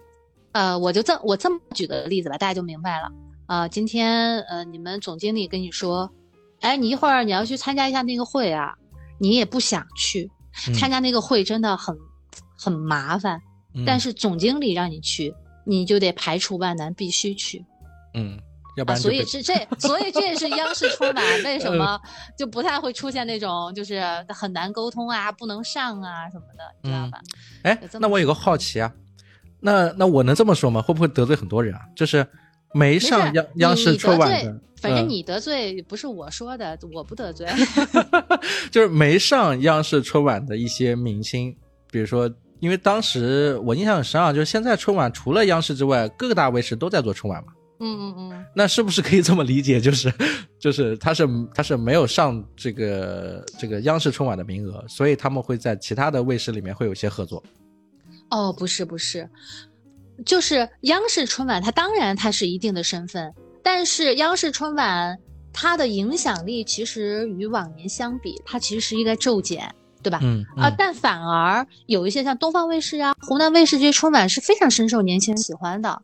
[0.51, 3.11] 呃，我就这我这么举个例子吧，大家就明白了。
[3.47, 6.07] 啊，今天呃，你们总经理跟你说，
[6.59, 8.75] 哎，你一会儿你要去参加一下那个会啊，
[9.19, 10.29] 你也不想去
[10.75, 11.97] 参加那个会，真的很
[12.55, 13.41] 很麻烦。
[13.85, 15.33] 但是总经理让你去，
[15.65, 17.65] 你就得排除万难，必须去。
[18.13, 18.37] 嗯，
[18.77, 21.99] 要不然所以这这，所以这也是央视春晚为什么
[22.37, 27.21] 就不太会出现那种就是很难沟通啊，不能上啊什么的，你知道吧？
[27.63, 28.91] 哎，那我有个好奇啊。
[29.61, 30.81] 那那我能这么说吗？
[30.81, 31.81] 会不会得罪很多人啊？
[31.95, 32.25] 就是
[32.73, 37.47] 没上央央视春晚的，反正你得罪不是我说的，我不得罪。
[38.71, 41.55] 就是没上央视春晚的一些明星，
[41.91, 42.27] 比如说，
[42.61, 47.51] 因为当时我印象很深啊，就是现在春晚除了央视之外，各个大卫视都在做春晚嘛。
[47.79, 48.45] 嗯嗯嗯。
[48.55, 49.81] 那是不是可以这么理解？
[49.81, 50.13] 就是
[50.59, 57.43] 就是他是他是没有上这个这个央视春晚的名额，所以他们会在其他的卫视里面会有些合作。
[58.29, 59.27] 哦，不是不是，
[60.23, 63.33] 就是央视春晚，它当然它是一定的身份，
[63.63, 65.17] 但是央视春晚
[65.51, 70.19] 它的影响力其实与往年相比，它其实是一个骤减，对吧？
[70.21, 76.01] 嗯啊，但反而有一些像东方卫视啊、湖南卫视这些春晚是非常深受年轻人喜欢的。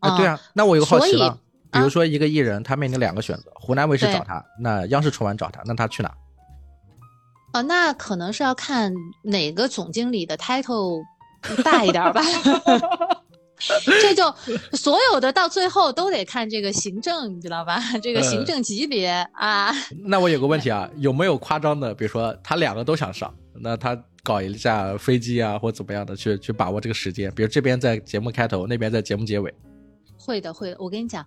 [0.00, 1.38] 啊，对啊，那我有个好奇了，
[1.70, 6.10] 比如说一个艺人，他面临两个选择，湖南卫视找他，那央视春晚找他，那他去哪？
[7.52, 8.92] 啊，那可能是要看
[9.22, 11.02] 哪个总经理的 title。
[11.64, 12.20] 大一点吧，
[14.02, 14.30] 这就
[14.72, 17.80] 所有的到最后都得看这个行政，你知道吧？
[18.02, 19.72] 这个行政级别啊。
[20.04, 21.94] 那我有个问题啊，有没有夸张的？
[21.94, 27.32] 比如说他两个都想上，那他搞一下飞机啊，或怎么样的去去把握这个时间？
[27.34, 29.52] 比如这边在节目开头，那边在节目结尾。
[30.18, 30.76] 会的，会的。
[30.78, 31.26] 我跟你讲，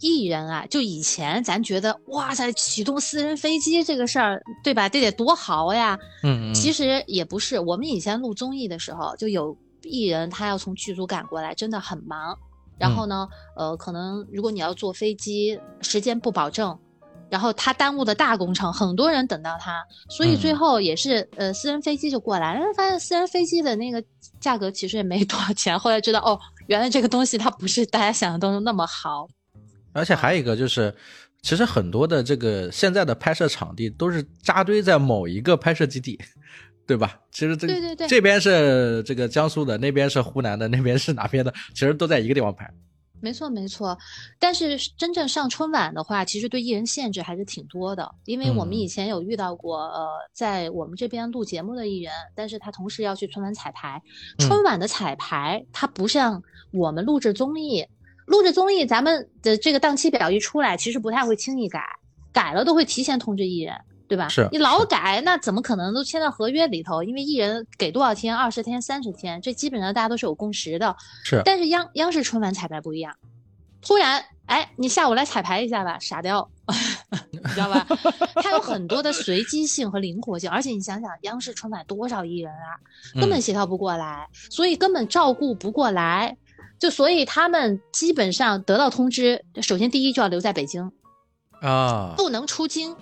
[0.00, 4.88] 艺人啊，就以前咱觉得哇塞，启动私人飞机这个事儿，对吧？
[4.88, 5.98] 这得多豪呀！
[6.24, 7.58] 嗯，其实也不是。
[7.58, 12.36] 我们以前录综艺的时候，就有艺人他要从剧组赶过来，真的很忙。
[12.78, 16.76] 然后呢，呃，可能如果你要坐飞机，时间不保证，
[17.32, 24.04] 然后他耽误的大工程，很多人等到他，所以最后也是呃，私人飞机就过来，然后发现私人飞机的那个
[24.38, 25.78] 价格其实也没多少钱。
[25.78, 29.26] 后来知道哦，原来这个东西它不是大家想象当中那么好。
[29.94, 30.94] 而且还有一个就是，
[31.40, 36.20] 其实很多的这个现在的拍摄场地都是扎堆在某一个拍摄基地，
[36.86, 37.18] 对吧？
[37.30, 41.54] 其实这对对对，这边是这个江苏的，那边是湖南的，那边是哪边的？
[41.72, 42.70] 其实都在一个地方拍。
[43.22, 43.96] 没错没错，
[44.40, 48.12] 但是真正上春晚的话，其实对艺人限制还是挺多的。
[48.24, 54.02] 因为我们以前有遇到过，呃，在我们这边录节目的艺人，但是他同时要去春晚彩排。
[54.38, 56.42] 春晚的彩排，它不像
[56.72, 57.86] 我们录制综艺。
[58.26, 61.80] 录制综艺，咱们的这个档期表一出来，其实不太会轻易改，
[62.32, 63.74] 改了都会提前通知艺人，
[64.12, 64.28] 对吧？
[64.28, 67.02] 是你老改，那怎么可能都签到合约里头？
[67.02, 70.94] 因为艺人给多少天，二十天、三十天，这基本上大家都是有共识的。
[71.24, 73.16] 是，但是央央视春晚彩排不一样，
[73.80, 76.46] 突然，哎，你下午来彩排一下吧，傻掉，
[77.32, 77.86] 你知道吧？
[78.34, 82.76] 它有很多的随机性和灵活性，而且你想想，央视春晚多少艺人啊，
[83.18, 86.36] 根本协调不过来，所以根本照顾不过来。
[86.78, 90.92] 就所以他们基本上得到通知，首先第一就要留在北京，
[91.60, 92.96] 啊，不能出京，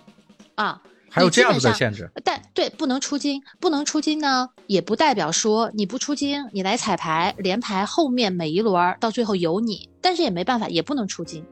[0.55, 2.11] 啊，还有这样子的限制。
[2.25, 11.45] 但对，不能出京，不能出京呢，也不代表说你不出京，你来彩排连排后面每一轮到最后有你，但是也没办法，也不能出京。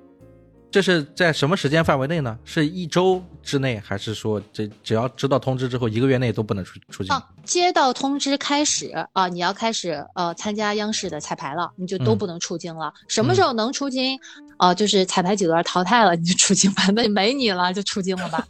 [0.71, 2.39] 这是在什么时间范围内呢？
[2.45, 7.11] 是一周之内，还是说这只要知道通知之后一个月内都不能出出境？
[7.11, 12.93] 啊，接到通知开始啊，你要开始呃参加央视的彩排了，你就都不能出京了。
[13.09, 14.21] 什么时候能出京？
[14.59, 16.83] 啊，就是彩排几轮淘汰了，你就出京吧。
[16.95, 18.47] 那没你了，就出京了吧。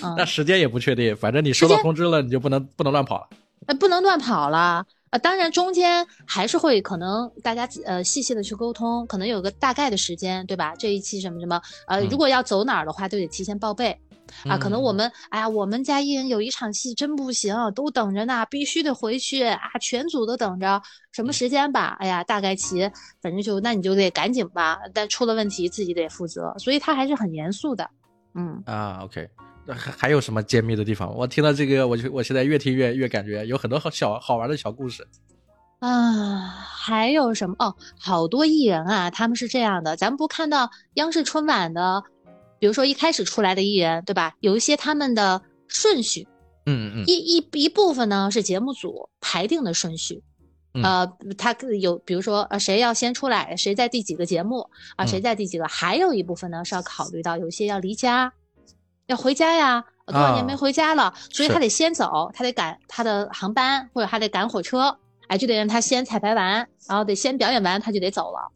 [0.16, 3.28] 那时间也不确定，反正你收到通知了，你就不能不能乱跑了。
[3.66, 4.84] 哎，不能乱跑了。
[5.12, 10.74] 啊，当然中间还是会可能大家呃细细的去沟通，可能有个大概的时间，对吧？
[10.78, 14.00] 这一期什么什么，呃，如果要走哪儿的话，都得提前报备。
[14.48, 20.80] 啊，可能我们哎呀，我们家艺人有一场戏真不行，都等着呢，必须得回去啊，全组都等着，
[21.12, 21.94] 什么时间吧？
[22.00, 22.90] 哎呀，大概齐，
[23.20, 24.78] 反正就那你就得赶紧吧。
[24.94, 27.86] 但出了问题自己得负责，所以他还是很严肃的。
[28.34, 29.28] 嗯啊，OK。
[29.68, 31.14] 还还有什么揭秘的地方？
[31.14, 35.06] 我听到这个，我就我现在越听越越感觉有很多好小好玩的小故事。
[35.78, 37.56] 啊，还有什么？
[37.58, 39.96] 哦，好多艺人啊，他们是这样的。
[39.96, 42.04] 咱们不看到央视春晚的，
[42.60, 44.34] 比如说一开始出来的艺人，对吧？
[44.38, 46.28] 有一些他们的顺序，
[46.66, 50.22] 嗯嗯一一一部分呢是节目组排定的顺序，
[50.74, 58.32] 嗯呃，他有比如说呃谁要先出来，谁在第几个节目啊，谁嗯在第几个，还有一部分呢是要考虑到有些要离家，
[59.06, 64.96] 要回家呀，多少年没啊回家了，所以他得先走，他得赶他的航班或者他得赶火车，
[65.28, 68.52] 哎，就得让他先彩排完，然后得先表演完，他就得走了。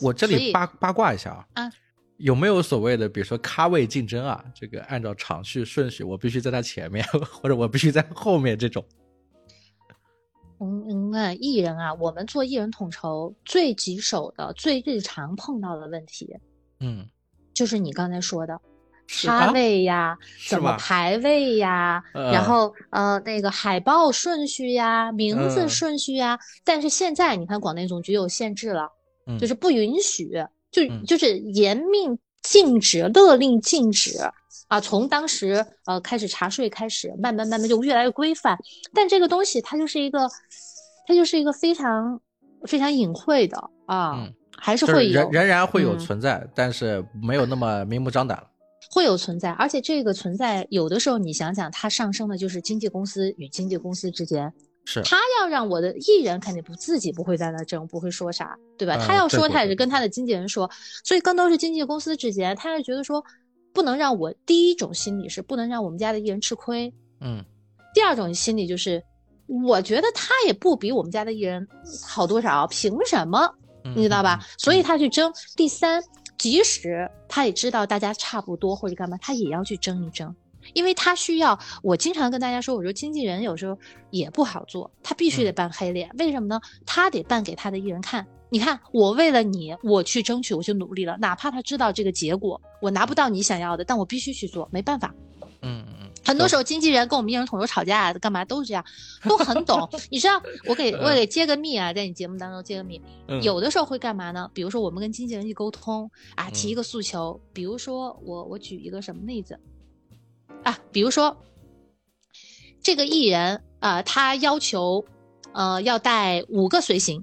[0.00, 1.72] 我这里八八卦一下啊，啊
[2.18, 4.44] 有没有所谓的，比如说咖位竞争啊？
[4.54, 8.84] 这个按照场序顺序，我必须在他前面， 或者我必须在后面这种。
[10.60, 16.36] 嗯嗯啊，艺人啊，我们做艺人统筹最棘手的、最日常碰到的问题，
[16.78, 17.08] 嗯，
[17.52, 18.58] 就是你刚才说的
[19.06, 20.16] 是插啊位呀，
[20.48, 26.38] 怎么排位呀，呃然后呃那个海报顺序呀，名字嗯顺序呀。
[26.64, 28.88] 但是现在你看广电总局有限制了，
[29.26, 30.30] 嗯就是不允许，
[30.70, 34.18] 就嗯就是严命禁止，勒令禁止。
[34.68, 38.56] 啊，从当时呃开始查税开始，慢慢慢慢就越来越规范。
[38.94, 40.26] 但这个东西它就是一个，
[41.06, 42.18] 它就是一个非常
[42.66, 48.44] 非常隐晦的啊，嗯还是会有仍仍然会有嗯存在，但是没有那么明目张胆了。
[48.90, 54.52] 会有存在，而且这个存在有的时候你想想，它上升的就是经纪公司与经纪公司之间，
[54.84, 58.96] 是，他要让我的艺人肯定不自己不会在那争，不会说啥，对吧？
[58.96, 60.70] 嗯他要说，他也是跟他的经纪人说，
[61.04, 63.24] 所以更多是经纪公司之间，他是觉得说
[63.72, 67.44] 不能让我第一种心理是不能让我们家的艺人吃亏，嗯
[67.94, 69.02] 第二种心理就是
[69.46, 71.66] 我觉得他也不比我们家的艺人
[72.02, 73.40] 好多少，凭什么？
[73.84, 74.44] 嗯，你知道吧嗯？
[74.58, 75.32] 所以他去争。
[75.54, 76.02] 第三，
[76.44, 80.36] 即使他也知道大家差不多或者干嘛，他也要去争一争，
[80.74, 81.58] 因为他需要。
[81.82, 83.78] 我经常跟大家说，我说经纪人有时候
[84.10, 86.10] 也不好做，他必须得嗯扮黑脸。
[86.18, 86.60] 为什么呢？
[86.84, 88.26] 他得扮给他的艺人看。
[88.50, 95.14] 你看，我为了你，我去争取，我去努力了，哪怕他知道这个结果，我拿不到你想要的，但我必须去做，没办法。
[96.24, 98.84] 很多时候，经纪人跟我们艺人统筹吵架干嘛都是这样，
[99.24, 99.88] 都很懂。
[100.10, 104.50] 你知道，我给我给揭个秘啊，在你节目当中揭个秘，嗯有的时候会干嘛呢？
[104.54, 109.60] 比如说我们跟经纪人去沟通啊，提一嗯个诉求，比如说我我举一个什么例子
[110.62, 111.36] 啊，比如说
[112.82, 115.04] 这个艺人啊、他要求
[115.52, 117.22] 呃要带五个随行，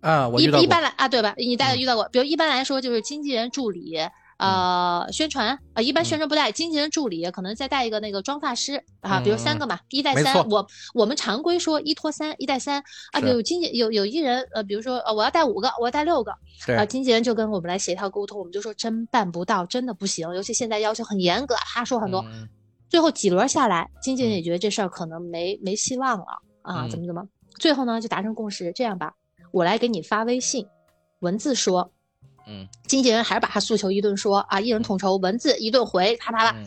[0.00, 1.34] 啊，我一一遇到过般来啊，对吧？
[1.38, 3.96] 你大概嗯遇到过，比如一般来说就是经纪人助理。
[4.38, 10.48] 呃，宣传啊、一般宣传不带，经纪人助理可能再带一个那个妆发师啊，比如三个嘛，一带三。
[10.48, 12.82] 我我们常规说一拖三，一带三
[13.12, 13.20] 啊。
[13.20, 13.28] 是。
[13.28, 16.32] 有经纪有有艺人呃，比如说呃，我要带五个，我要带六个
[16.66, 16.76] 对。
[16.76, 22.48] 啊，经纪人就跟我们来协调沟通，我们就说真办不到，真的不行，尤其现在要求很严格，他说很多，嗯。
[22.88, 24.34] 最后几轮下来，经纪人嗯。
[24.34, 26.26] 也觉得这事儿可能没没希望了
[26.62, 27.26] 啊，嗯怎么怎么，
[27.58, 29.14] 最后呢就达成共识，这样吧，
[29.52, 30.66] 我来给你发微信，
[31.20, 31.90] 文字说，
[32.46, 36.64] 嗯经纪人还是把他诉求一顿说啊，艺人统筹文字一顿回，啪啪啪嗯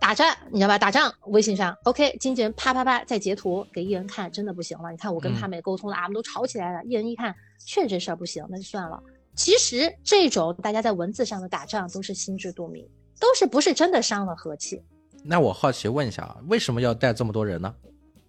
[0.00, 0.78] 打战，你知道吧？
[0.78, 4.90] 打仗微信上，OK，经纪人啪啪啪再截图给艺人看，真的不行了。
[4.90, 6.82] 你看我跟他们也沟通了，啊，我们都吵起来了。
[6.84, 7.34] 艺人一看，
[7.66, 8.98] 确实这事儿不行，那就算了。
[9.34, 12.82] 其实这种大家在文字上的打仗都是心知肚明，
[13.20, 14.82] 都是不是真的伤了和气。
[15.22, 17.74] 那我好奇问一下啊，为什么要带这么多人呢？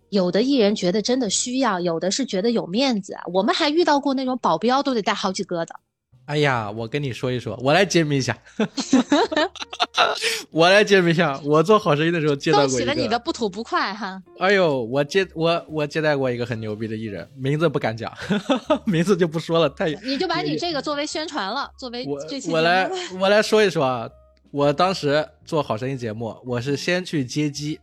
[0.10, 3.16] 有的艺人觉得真的需要，有的是觉得有面子。
[3.32, 5.74] 我们还遇到过那种保镖都得带好几个的。
[6.26, 8.38] 哎呀，我跟你说一说，我来揭秘一下，
[10.50, 11.40] 我来揭秘一下。
[11.44, 14.22] 我做好声音的时候接到恭喜过一个，了你的不吐不快哈！
[14.40, 18.12] 哎呦，我接我我接待过一个很牛逼的艺人，名字不敢讲，
[18.86, 22.18] 名字就不说了，太 你就把你这个作为宣传了，作为我
[22.50, 24.10] 我来我来说一说啊，
[24.52, 27.80] 我当时做好声音节目，我是先去接机，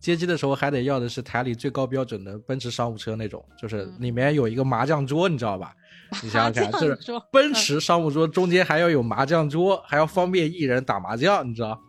[0.00, 5.74] 接机的时候还得要的是台里最高标准的奔驰商务车那种，就是嗯里面有一个麻将桌，你知道吧？
[6.22, 11.80] 你想想看，就是奔驰商务桌中间还要有麻将桌，还要方便艺人打麻将，你知道？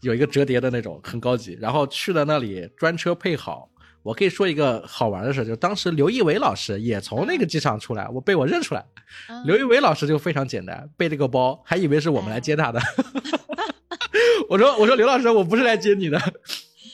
[0.00, 1.56] 有一个折叠的那种，很高级。
[1.60, 3.68] 然后去了那里，专车配好。
[4.02, 8.84] 我可以说一个好玩的事，就是当时刘仪伟老师也从那个机场出来，我被我认出来。
[9.28, 12.80] 嗯刘仪伟老师就非常简单，背了个包，还以为是我们来接他的。
[12.80, 12.86] 哎
[14.48, 16.18] 我说我说刘老师，我不是来接你的。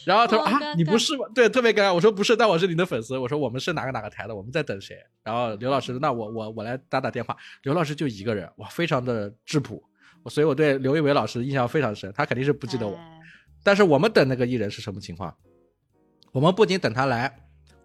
[0.04, 1.26] 然后他说啊，你不是吗？
[1.34, 1.94] 对，特别尴尬。
[1.94, 3.16] 我说不是，但我是你的粉丝。
[3.16, 4.96] 我说我们是哪个哪个台的，我们在等谁。
[5.22, 7.36] 然后刘老师，那我我我来打打电话。
[7.62, 9.82] 刘老师就一个人，哇，非常的质朴，
[10.28, 12.12] 所以我对刘仪伟老师印象非常深。
[12.14, 13.10] 他肯定是不记得我，哎
[13.62, 15.34] 但是我们等那个艺人是什么情况？
[16.32, 17.34] 我们不仅等他来，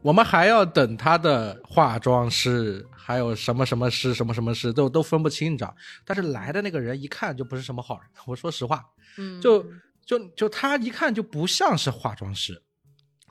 [0.01, 5.73] 我们还要等他的化妆师，还有什么什么师、什么什么师，都都分不清，你知道？
[6.03, 8.09] 但是来的那个人一看就不是什么好人。
[8.27, 8.83] 我说实话，
[9.17, 9.65] 嗯，就
[10.09, 12.59] 就就他一看就不像是化妆师，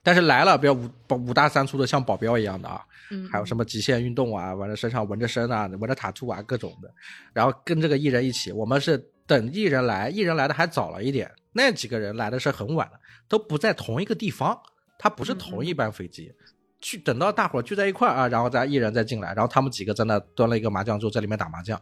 [0.01, 0.89] 但是来了，不要五
[1.27, 2.81] 五大三粗的，像保镖一样的啊。
[3.11, 6.89] 嗯，还有什么极限运动啊，完了身上纹着身啊，纹着塔兔啊，各种的。
[7.33, 12.93] 然后跟这个艺人一起，我们是等艺人来，艺人来的还早了一点，那几个人来的是很晚了，
[13.27, 14.57] 都不在同一个地方，
[15.01, 16.33] 他不是同一班飞机。
[16.81, 21.81] 去等到大伙聚在一块儿啊，然后再艺人再进来，然后他们几个在那端了一个麻将桌，在里面打麻将，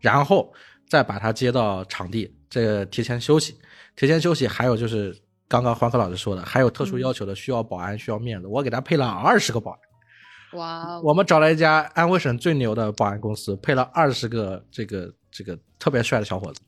[0.00, 0.52] 然后
[0.88, 3.56] 再把他接到场地，这提前休息，
[3.96, 4.46] 提前休息。
[4.46, 5.16] 还有就是
[5.48, 9.78] 刚刚欢科老师说的，还有特殊要求的，需要保安，需要面子，我给他配了二十个保安。
[10.58, 16.60] 哇，我们找了一家安徽省最牛的保安公司，配了二十个这个这个特别帅的小伙子，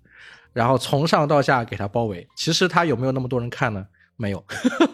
[0.53, 2.27] 然后从上到下给他包围。
[2.37, 3.87] 其实他有没有那么多人看呢？
[4.17, 4.45] 没有。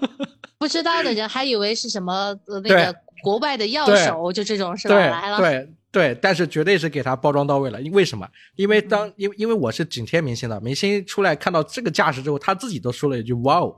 [0.59, 4.95] 不知道的人还以为是什么呃那个国外的药手，就这种是吧？
[4.95, 7.81] 来了，对对，但是绝对是给他包装到位了。
[7.83, 8.27] 因为什么？
[8.57, 13.77] 因为当因为因为我是紧贴明星的明星出来看到这个架势之后，他自己都说了一句“哇哦”，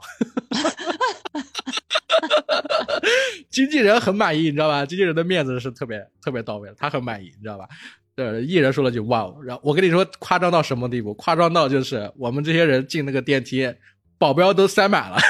[3.51, 4.87] 经纪人很满意，你知道吧？
[4.87, 7.67] 经纪人的面子是特别特别到位的，他很满意，你知道吧？
[8.15, 11.12] 呃，艺人说了句“哇哦”，然后我跟你说夸张到什么地步？
[11.15, 13.69] 夸张到就是我们这些人进那个电梯，
[14.19, 15.19] 保镖都塞满了。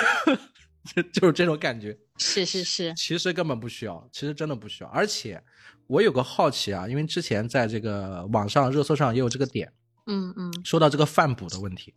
[0.94, 4.90] 就就是这种感觉，是是是，其实根本不需要，其实真的不需要。
[4.90, 5.42] 而且
[5.86, 9.72] 我有个好奇啊，因为之前在这个网上热搜上也有这个点，
[10.06, 11.92] 嗯嗯，说到这个饭补的问题，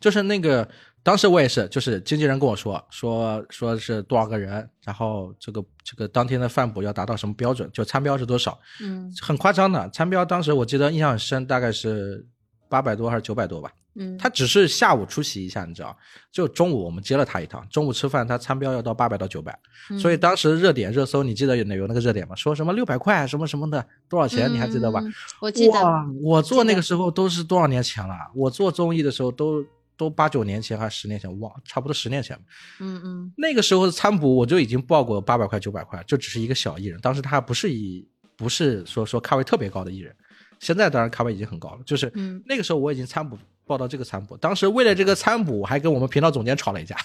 [0.00, 0.68] 就是那个
[1.02, 12.26] 当时我也是，就是经纪人跟我说说说是多少个人，然后这个这个当天的饭补要达到什么标准，就餐标是多少，嗯，很夸张的，餐标当时我记得印象很深，大概是
[12.68, 13.72] 八百多还是九百多吧。
[14.00, 15.96] 嗯，他只是下午出席一下，你知道，
[16.30, 19.58] 就中午我们接了他一趟，中午吃饭他餐标要到八百到九百，
[20.00, 22.36] 所以当时热点热搜，你记得有有那个热点吗？
[22.36, 24.48] 说什么六百块什么什么的，多少钱？
[24.52, 25.02] 你还记得吧？
[25.40, 25.72] 我记得。
[25.72, 28.14] 哇，我做那个时候都是多少年前了？
[28.36, 29.64] 我做综艺的时候都
[29.96, 32.38] 都八九年前还是十年前，忘差不多十年前。
[32.78, 33.32] 嗯嗯。
[33.36, 40.14] 那个时候的餐补我就已经报过八百块九百块，就只是一个小艺人，当时他还不是以不是说说咖位特别高的艺人，
[40.60, 42.12] 现在当然咖位已经很高了，就是
[42.46, 43.36] 那个时候我已经餐补。
[43.68, 46.96] 报到这个餐补，当时为了这个餐补，还跟我们频道总监吵了一架，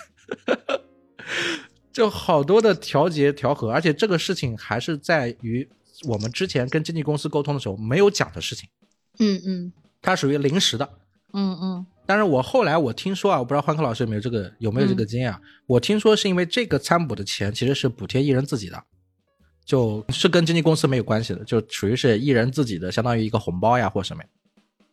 [1.92, 5.68] 就好多的调节调和，而且这个事情还是在于
[6.08, 8.68] 我们之前跟经纪公司沟通的时候没有讲的事情。
[9.20, 10.90] 嗯嗯，它属于临时的。
[11.34, 15.42] 嗯嗯，但是我后来我听说啊，我不知道欢科老师有没有这个有没有这个经验啊？
[15.68, 18.84] 我听说是因为这个餐补的钱其实是补贴艺人自己的，
[19.66, 24.24] 就是跟经纪公司没有关系的，就属于是艺人自己的，相当于一个红包呀或什么。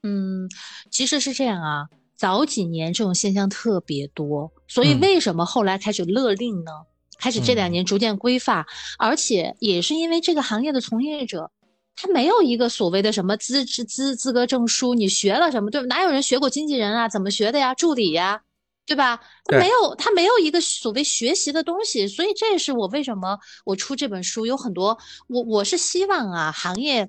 [0.03, 0.49] 嗯，
[0.91, 6.73] 其实是这样啊，早几年这种现象特别多，所以为什么后来开始勒令呢？
[7.19, 8.65] 开始这两年逐渐规范，
[8.99, 11.51] 而且也是因为这个行业的从业者，
[11.95, 15.87] 他没有一个所谓的什么资质资资格证书，你学了什么对吧？
[15.87, 17.07] 哪有人学过经纪人啊？
[17.07, 17.75] 怎么学的呀？
[17.75, 18.41] 助理呀，
[18.87, 19.21] 对吧？
[19.45, 24.97] 他没有，他没有一个所谓学习的东西，所以这也是我为什么我出这本书，有很多
[25.29, 27.07] 我我是希望啊，行业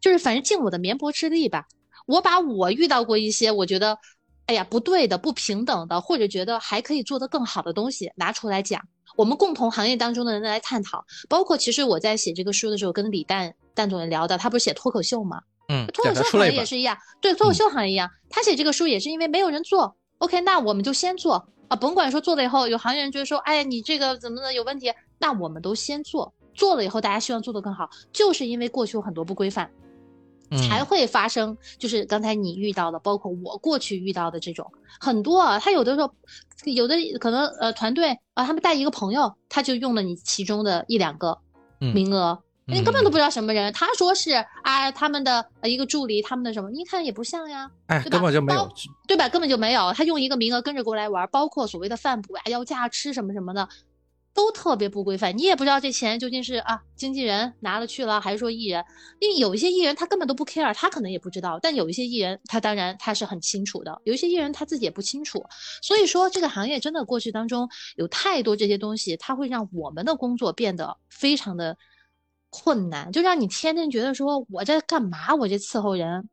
[0.00, 1.66] 就是反正尽我的绵薄之力吧。
[2.06, 3.98] 我把我遇到过一些我觉得，
[4.46, 8.82] 哎呀不对的、不平等的，或者觉得还可以做得更好的东西拿出来讲，
[9.16, 11.04] 我们共同行业当中的人来探讨。
[11.28, 15.40] 包括其实我在写这个书的时候，跟李诞诞总也聊的，他不是写脱口秀吗？
[15.68, 19.96] 嗯，脱口秀行业也是一样，对脱口秀行业一样，他写这个书也是因为没有人做。
[20.18, 29.70] OK，那我们就先做啊，甭管说做了以后有行业人觉得说，哎，你这个怎么的有问题，那我们都先做，做了以后大家希望做得更好，就是因为过去有很多不规范。
[30.56, 35.58] 才会发生，就是刚才你遇到的，包括我过去遇到的这种很多啊。
[35.58, 36.12] 他有的时候，
[36.64, 41.38] 有的可能呃团队啊，他们带一个朋友，他就用了你其中的一两个
[41.78, 43.72] 名额，你根本都不知道什么人。
[43.72, 44.32] 他说是
[44.62, 48.70] 啊，他们的一个助理，他们的什么，你看也不像呀，哎，根本就没有，
[49.06, 49.28] 对吧？
[49.28, 53.68] 根本就没有，他用一个名额跟着过来玩，包括所谓的饭补啊，要价吃什么什么的。
[54.34, 58.82] 都特别不规范，你也不知道这钱究竟是啊经纪人拿了去了，还是说艺人？
[59.20, 65.44] 因为有一些艺人他根本都不 care，他可能也不知道；但有一些艺人他当然他是很清楚的，有一些艺人他自己也不清楚。
[65.82, 71.76] 所以说这个行业真的过去当中有太多这些东西，它会让我们的工作变得非常的
[72.48, 75.34] 困难，就让你天天觉得说我在干嘛？
[75.34, 76.28] 我这伺候人。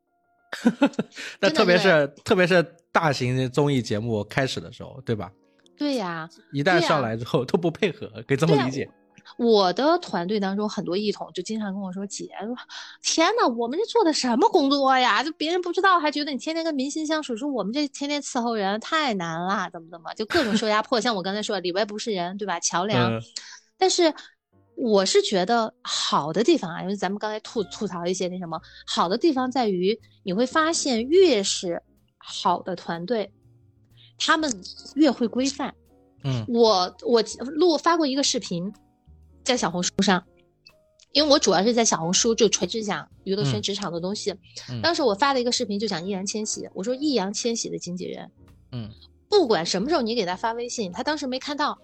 [1.40, 5.32] 那特别是特别是大型综艺节目开始的时候，对吧？
[5.80, 8.88] 对呀，一旦上来之后都不配合，可以这么理解。
[9.38, 12.28] 我的团队当中很多异统就经常跟我说：“姐，
[13.02, 15.24] 天哪，我们这做的什么工作呀？
[15.24, 21.00] 就别人不知道，还觉得你天天跟明星相处，说我们这天天伺候人太难了，怎么怎么，就各种受压迫。
[21.00, 22.60] 像我刚才说，里外不是人，对吧？
[22.60, 23.22] 桥梁。
[23.78, 24.14] 但是
[24.76, 31.82] 我是觉得好的地方啊，因为咱们刚才吐吐槽一些那什么，好的地方在于你会发现，越是
[32.18, 33.32] 好的团队。
[34.20, 34.52] 他们
[34.96, 35.74] 越会规范。
[36.24, 38.72] 嗯我我录发过一个视频，
[39.44, 40.22] 在小红书上，
[41.14, 44.36] 因为我主要是在小红书就垂直讲娱乐圈嗯职场的东西。
[44.70, 48.30] 嗯当时我发了一个视频，就讲易烊千玺，我说易烊千玺的经纪人，
[48.74, 48.90] 嗯
[49.30, 51.80] 不管什么时候你给他发微信，他当时没看到，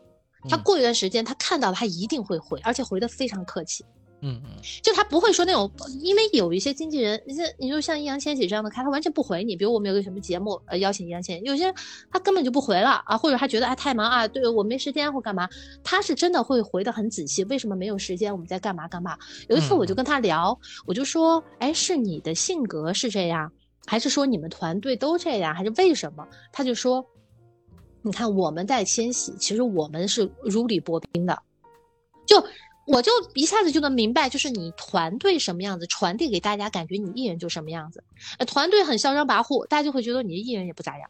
[0.49, 3.85] 他嗯过一段时间他看到了，他一定会回，而且回的非常客气。
[4.21, 4.49] 嗯嗯
[4.81, 5.69] 就他不会说那种，
[6.01, 9.55] 因为有一些经纪人，你像你就像易烊千玺这样的，他他完全不回你。
[9.55, 11.75] 比如我们有个什么节目，呃，邀请易烊千玺，有些人
[12.09, 15.47] 他根本就不回了啊，或者他觉得啊太忙啊，对我没时间或干嘛，
[15.83, 17.43] 他是真的会回的很仔细。
[17.43, 18.31] 为什么没有时间？
[18.31, 19.17] 我们在干嘛干嘛？
[19.47, 20.57] 有一次我就跟他聊，
[20.87, 23.51] 我就说，哎，是你的性格是这样，
[23.85, 26.27] 还是说你们团队都这样，还是为什么？
[26.51, 27.05] 他就说，
[28.01, 31.37] 你看我们在千玺，其实我们是如履薄冰的，
[32.25, 32.43] 就。
[32.85, 38.03] 我就一下子就能明白，就是你团队什么样子，传递给大家感觉你艺人就什么样子。
[38.37, 41.09] 呃，团队很嚣张跋扈，大家就会觉得你的艺人也不咋样。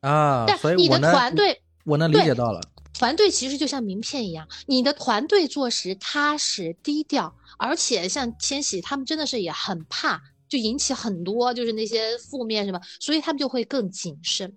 [0.00, 2.60] 啊，但你的团队，我能理对解到了。
[2.92, 14.52] 团队其实就像名片一样，你的团队做事踏实低调，而且像千玺他们真的是也很怕，就引起很多就是那些负面什么，所以他们就会更谨慎。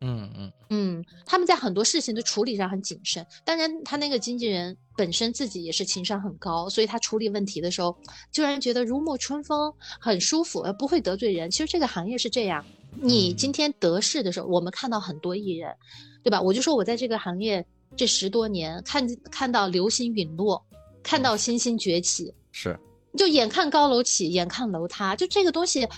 [0.00, 3.24] 嗯嗯嗯，他们在很多事情的处理上很谨慎。
[3.44, 7.96] 当然，他那个经纪人本身自己也是情商很高，所以他处理问题的时候，
[8.30, 11.50] 就让人觉得如沐春风，很舒服，而不会得罪人。
[11.50, 12.64] 其实这个行业是这样，
[13.00, 15.74] 你嗯今天得势的时候，我们看到很多艺人，
[16.22, 16.40] 对吧？
[16.40, 17.64] 我就说我在这个行业
[17.96, 20.62] 这十多年，看看到流星陨落，
[21.02, 22.78] 看到星星崛起，是
[23.16, 25.88] 就眼看高楼起，眼看楼塌，就这个东西，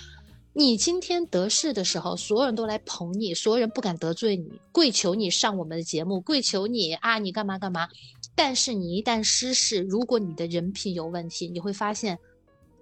[0.58, 7.86] 你今天得势的时候，所有人都来捧你，所有人不敢得罪你，跪求你上我们的节目，跪求你啊，你干嘛干嘛。
[8.34, 12.18] 但是你一旦失势，如果你的人品有问题，你会发现，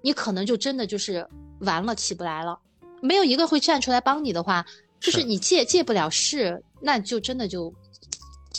[0.02, 1.28] 你可能就真的就是
[1.62, 2.56] 完了，起不来了。
[3.02, 4.64] 没有一个会站出来帮你的话，
[5.00, 7.74] 就是是你借借不了势，那就真的就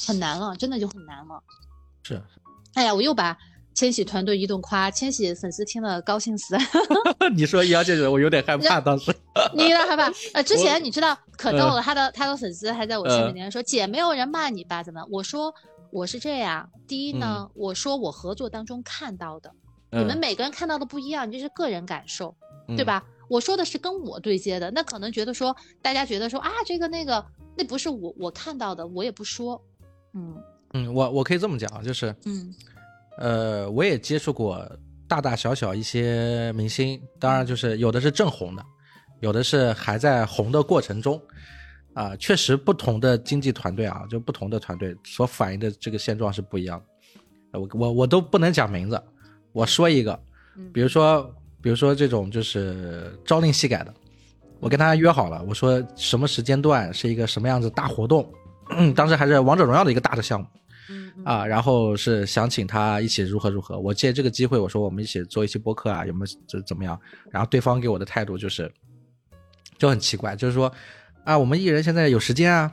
[0.06, 1.42] 很难了，真的就很难了。
[2.04, 2.22] 是，
[2.74, 3.38] 哎呀，我又把
[3.76, 6.58] 千玺团队一顿夸，千玺粉丝听了高兴死。
[7.36, 9.14] 你说易烊千玺，我有点害怕，当时。
[9.54, 10.12] 你有点害怕？
[10.34, 14.82] 呃，之前你知道可逗嗯了，他的他的粉丝还在我下面嗯留言说：“姐，没有人骂你吧？
[14.82, 15.54] 怎么？”我说
[15.92, 19.52] 我是这样，第一呢，我说我合作当中看到的，
[19.92, 22.34] 你们嗯每个人看到的不一样，这是个人感受，
[22.70, 23.04] 嗯对吧？
[23.28, 27.26] 我说的是跟我对接的，那可能觉得说大家觉得说啊，这个那个，
[27.58, 29.62] 那不是我我看到的，我也不说。
[30.14, 30.36] 嗯
[30.74, 32.54] 嗯，我我可以这么讲，就是嗯
[33.18, 34.70] 呃，我也接触过
[35.08, 38.64] 大大小小一些明星，当然就是有的是正红的，
[39.22, 41.22] 有的是还在红的过程中。
[41.94, 46.86] 啊、确实不同的经纪团队啊，就不同的团队所反映的这个现状是不一样的。
[47.54, 49.02] 呃我我我都不能讲名字，
[49.54, 50.12] 我说一个，
[50.58, 53.94] 嗯比如说比如说这种就是朝令夕改的，
[54.60, 58.30] 我跟他约好了，我说什么时间段是一个什么样子大活动，
[58.94, 60.46] 当时还是王者荣耀的一个大的项目。
[61.24, 63.80] 啊，然后是想请他一起如何如何。
[63.80, 67.00] 我借这个机会，我说我们一起做一期播客啊，有没有就怎么样？
[67.32, 68.72] 然后对方给我的态度就是
[69.78, 70.72] 就很奇怪，就是说
[71.24, 72.72] 啊，我们艺人现在有时间啊，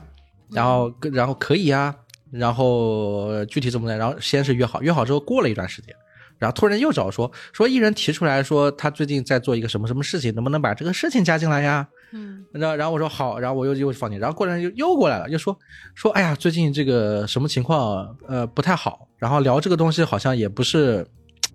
[0.51, 1.95] 然后然后可以啊，
[2.31, 5.95] 然后具体怎么的，然后先是约好，约好之后过了一段时间。
[6.39, 11.87] 然后突然又找说说艺人提出来说他最近在做一个什么什么事情，能不能把这个事情加进来呀？
[12.13, 15.57] 嗯然后然后我说好，然后我又又放进，然后过两天又又过来了，又说
[15.95, 21.05] 说哎呀，最近这个什么情况呃不太好，然后聊这个东西好像也不是，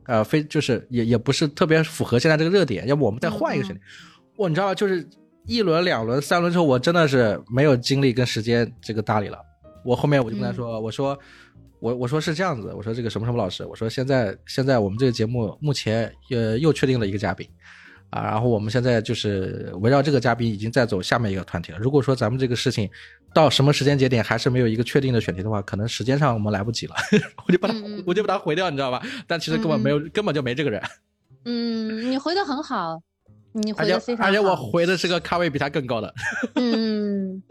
[0.07, 3.81] 呃非就是也也不是特别符合现在这个热点，要不我们再换一个选题。
[4.37, 5.09] 我你知道，就是
[5.47, 9.39] 一轮、两轮、三轮之后，我真的是没有精力跟时间这个搭理了。
[9.85, 11.17] 我后面我就跟他说，我说
[11.81, 17.49] 我我说是这样子，我说这个什么什么老师，我说现在现在我们这个节目目前呃又确定了一个嘉宾。
[18.11, 21.79] 啊，然后我们现在就是围绕这个嘉宾已经在走下面一个团体了。
[21.79, 22.89] 如果说咱们这个事情
[23.35, 26.95] 到什么时间节点还是没有一个确定的选题的话，可能时间上我们来不及了。
[27.47, 27.75] 我就把他
[28.07, 29.03] 我就把他回掉，你知道吧？
[29.27, 30.83] 但其实根本没有，根本就没这个人，
[31.45, 33.01] 嗯，你回的很好，
[33.53, 34.31] 你回的非常好。
[34.31, 36.15] 而且我回的是个咖位比他更高的，
[36.55, 37.43] 嗯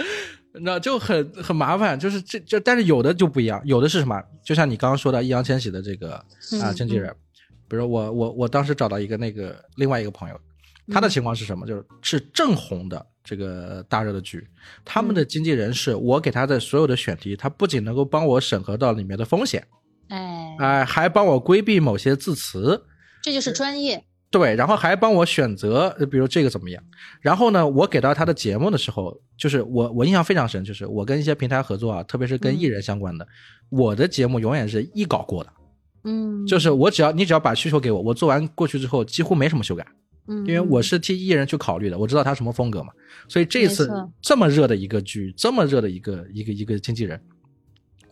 [0.60, 1.98] 那就很很麻烦。
[2.00, 4.22] 就是这这，但是有的就不一样，有的是什么？
[4.42, 7.14] 就像你刚刚说的易烊千玺的这个啊嗯经纪人，
[7.68, 10.40] 比如我我我当时找到一个那个另外一个朋友，
[10.92, 11.66] 他的情况是什么？
[11.66, 14.46] 就是是正红的这个大热的剧，
[14.84, 19.66] 他们的经纪人是我给他的所有的选题，他不仅能够帮我审核到里面的风险，
[20.08, 22.84] 哎，哎、还帮我规避某些字词。
[23.22, 24.04] 这就是专业。
[24.28, 26.82] 对，然后还帮我选择，呃比如这个怎么样？
[27.20, 33.26] 然后呢，我给到他的节目的时候，就是我我印象非常深，就是我跟一些平台合作啊，特别是跟艺人相关的，
[33.70, 35.52] 我的节目永远是一稿过的，
[36.06, 39.86] 嗯，就是我只要你只要把需求给我，我做完过去之后几乎没什么修改。
[40.28, 42.92] 嗯，因为我是替艺人去考虑的，我知道他什么风格嘛，
[43.28, 43.88] 所以这次
[44.20, 47.20] 这么热的一个剧，这么热的一个一个一个经纪人，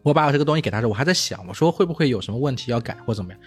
[0.03, 3.40] 我把我这个东西给他时，我还在想，我说会不会有什么问题要改或怎么样？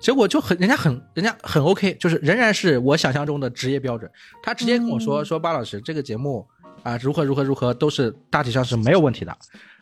[0.00, 4.10] 结果就很人家很人家很 OK，就是仍然是我想象中的职业标准。
[4.42, 6.46] 他直接跟我说、嗯说巴老师这个节目
[6.82, 9.36] 啊如何如何如何都是大体上是没有问题的。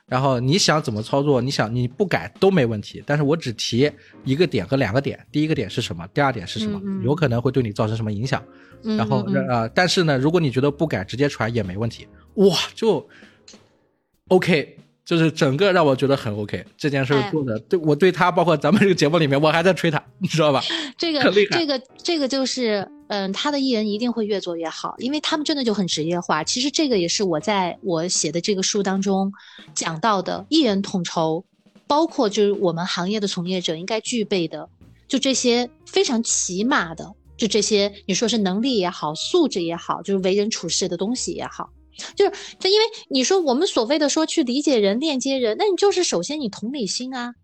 [0.07, 3.91] 然后你想怎么操作，你想你不改都没问题，但是我只提
[4.25, 8.43] 一个点和两个点，第一个点是什么，第二点是什么，嗯嗯有可能会对你造成什么影响。
[8.85, 13.09] 嗯然后嗯嗯呃，但是呢，如果你觉得不改直接传也没问题，哇，就
[14.29, 16.65] OK，就是整个让我觉得很 OK。
[16.77, 20.61] 这件事哎做的，对我对他，包括咱们这个节目里面，我还在吹他，你知道吧？
[20.99, 26.43] 这个这个这个就是，嗯，他的艺人一定会越做越好，因为他们真的就很职业化。
[26.43, 29.31] 其实这个也是我在我写的这个书当中
[29.75, 31.45] 讲到的，艺人统筹，
[31.87, 34.67] 包括就是我们行业的从业者应该具备的，
[35.09, 41.69] 就这些非常起码的，就这些你说是能力也好，素质也好，就是为人处事的东西也好。
[42.17, 47.35] 就是，这因为你说我们所谓的说去理解人、链接人，那你就是首先你同理心啊，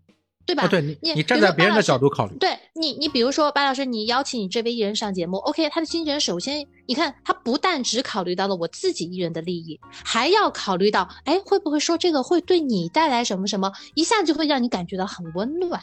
[0.49, 0.65] 对吧？
[0.65, 15.81] 哦，对你，你你站在别人的角度考虑，对你，你比如说白老师，你邀请你这位艺人上节目，OK，他的经纪人首先你看他不但只考虑到了我自己艺人的利益，还要考虑到，哎，会不会说这个会对你带来什么什么，一下就会让你感觉到很温暖，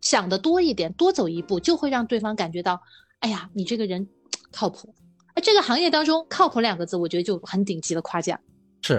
[0.00, 2.80] 想的多一点，多走一步，就会让对方感觉到，
[3.20, 4.06] 哎呀，你这个人
[4.50, 4.94] 靠谱。
[5.34, 8.38] 哎，这个行业当中“靠谱”两个字，我觉得就很顶级的夸奖。
[8.82, 8.96] 是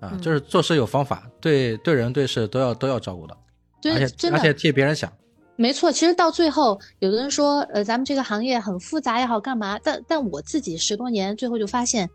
[0.00, 3.36] 啊，嗯就是做事有方法，对对人对事都要都要照顾的，
[3.82, 5.12] 对，而且真的而且替别人想，
[5.56, 9.78] 没错，其实到最后，有的人说，呃，咱们这个行业很复杂也好，干嘛？
[9.82, 12.08] 但但我自己十多年，最后就发现，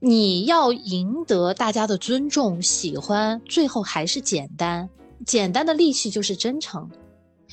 [0.00, 4.88] 你要赢得大家的尊重、喜欢，最后还是简单。
[5.26, 6.88] 简单的利器就是真诚。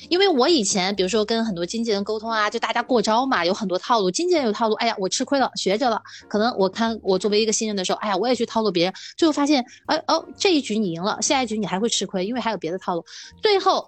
[0.09, 4.11] 因为我以前，比如说跟很多经纪人沟通啊，就大家过招嘛，有很多套路。
[4.11, 6.01] 经纪人有套路，哎呀，我吃亏了，学着了。
[6.27, 13.03] 可能我看我作为一个新人的时候，哎呀，我也去套路别人，最后发现，哎哦，这一局你赢了，下一局你还会吃亏，因为还有别的套路。
[13.41, 13.87] 最后，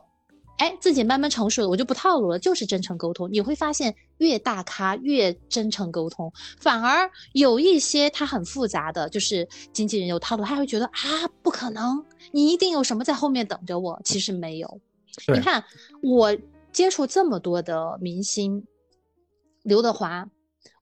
[0.57, 3.29] 哎，自己慢慢成熟了，我就不套路了，就是真诚沟通。
[3.31, 14.01] 你会发现，越大咖越真诚沟通，反而有一些他很复杂的，就是经纪人有套路，他会觉得啊，不可能，你一定有什么在后面等着我。
[14.03, 14.79] 其实没有。
[15.25, 15.63] 对你看，
[16.01, 16.35] 我
[16.71, 18.65] 接触这么多的明星，
[19.63, 20.27] 刘德华，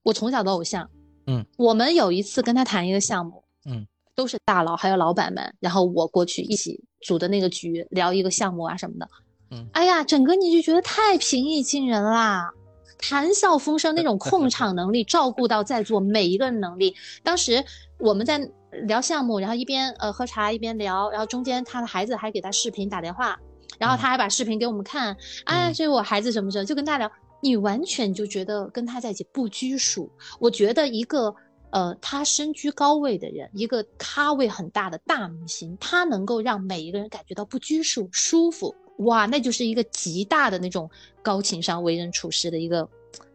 [0.02, 0.88] 我从小的偶像，
[1.26, 9.08] 嗯，我们有一次跟他谈一个项目，嗯，都是大佬还有老板们，然后我过去一起组的那个局，聊一个项目啊什么的，
[9.50, 12.50] 嗯哎呀，整个你就觉得太平易近人啦。
[12.98, 16.96] 谈笑风生那种控 场能力，照顾到在座每一个人能力。
[17.22, 17.62] 当时
[17.98, 18.38] 我们在
[18.86, 23.38] 聊项目，然后一边呃喝茶一边聊，然后中间他的孩子还给他视频打电话，
[23.78, 25.74] 然后他还把视频给我们看，哎，嗯。
[25.74, 30.10] 这是我孩子什么什么，就跟大家聊，你完全就觉得跟他在一起不拘束。
[30.38, 31.34] 我觉得一个
[31.70, 40.90] 呃他身居高位的人，一个咖位很大的大明星，他能够让每一个人感觉到不拘束、舒服，哇，那就是一个极大的那种
[41.22, 42.88] 高情商、为人处事的一个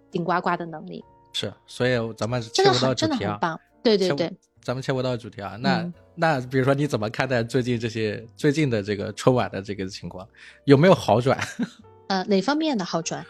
[0.09, 3.59] 顶呱呱的能力，是，所以咱们真的很棒。
[3.83, 4.31] 对对对，
[4.63, 10.27] 咱们切回到主题啊，那、嗯那比如说你怎么看待最近这些最近的这个春晚的这个情况，
[10.65, 11.39] 有没有好转？
[12.07, 13.25] 呃，哪方面的好转？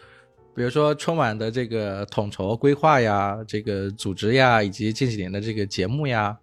[0.54, 6.36] 比如说春晚的这个统筹规划呀，这个组织呀，以及近几年的这个节目呀，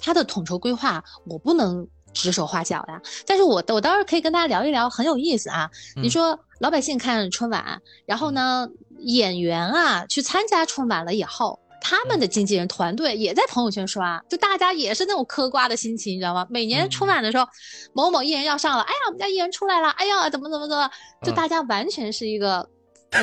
[0.00, 5.70] 他的统筹规划我不能指手画脚呀，但是我我倒是可以跟大家聊一聊，很有意思啊。
[5.94, 8.68] 你嗯说老百姓看春晚，然后呢，
[8.98, 11.60] 演员啊去参加春晚了以后。
[11.84, 16.46] 他们的经纪人团队也在朋友圈刷，就大家也是那种嗑瓜的心情，你知道吗？
[16.48, 17.46] 每年春晚的时候，
[17.92, 20.90] 某某艺人要上了，哎呀，我们家艺人出来了，哎呀，怎么怎么怎么，
[21.22, 22.66] 就嗯大家完全是一个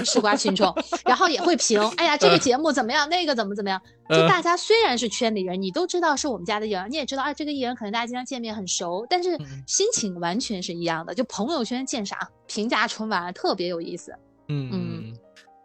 [0.06, 9.64] 吃瓜群众，然后也会评，哎呀，这个节目怎么样，那个怎么怎么样，就呃大家虽然是圈里人，你都知道是我们家的艺人，你也知道，啊，这个艺人可能大家经常见面很熟，但是嗯。
[9.68, 11.16] 心情完全是一样的。
[11.16, 14.14] 就朋友圈见啥评价春晚特别有意思。
[14.50, 14.70] 嗯。
[14.72, 15.14] 嗯，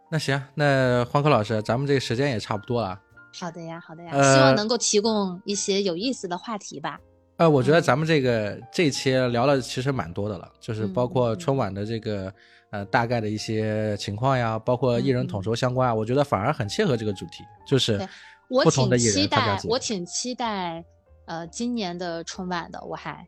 [0.09, 2.99] 那行，那黄科老师，咱们这个时间也差不多了。
[3.39, 6.99] 好的呀，好的呀，呃希望能够提供一些有意思的话题吧。
[7.35, 12.33] 呃，我觉得嗯咱们这个这一期聊了其实蛮多的了，就是包括春晚的这个
[12.71, 17.93] 呃大概的一些情况呀，包括艺人统筹相关啊，我觉得反而很切合这个主题，就是
[18.49, 20.83] 我挺不同的艺期待，我挺期待，
[21.25, 23.27] 呃，今年的春晚的，我还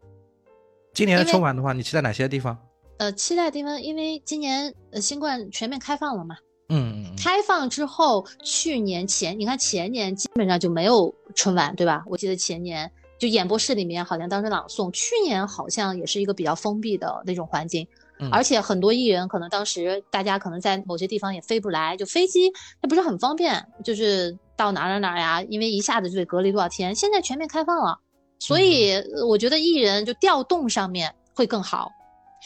[0.93, 2.57] 今年的春晚的话，你期待哪些地方？
[2.97, 6.35] 呃期待地方，因为今年呃新冠全面开放了嘛，
[6.69, 12.03] 嗯开放之后，去年前你看前年基本上就没有春晚，对吧？
[12.07, 17.85] 我记得前年就演播室里面好像当时朗诵，去年好像也是一个比较封闭的那种环境。
[18.21, 22.51] 嗯而且很多艺人可能当时大家可能在某些地方也飞不来，就飞机
[22.81, 27.97] 它不是很方便，就是到哪儿哪儿哪儿呀，因为一下子就得隔离多少天，现在全面开放了，
[28.37, 28.93] 所以
[29.25, 31.89] 我觉得艺人就调动上面会更好。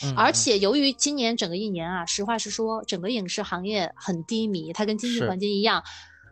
[0.01, 5.83] 嗯而且由于今年整个一年啊，实话实说，整个影视行业很低迷，它跟经济环境一样，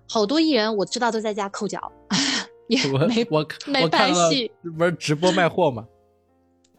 [0.10, 1.92] 好多艺人我知道都在家抠脚，
[2.68, 5.86] 也没我没拍戏，不是直播卖货吗？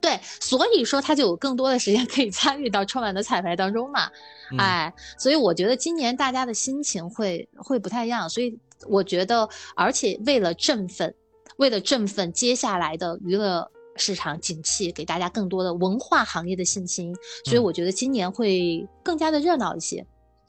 [0.02, 4.10] 对，所以说他就有更多的时间可以参与到春晚的彩排当中嘛。
[4.50, 8.58] 嗯哎，所以我觉得今年大家的心情会会不太一样，所以
[8.88, 11.14] 我觉得，而且为了振奋，
[11.58, 17.14] 为了振奋接下来的娱乐市场景气，给大家更多的文化行业的信心，
[17.44, 20.04] 所以嗯我觉得今年会更加的热闹一些，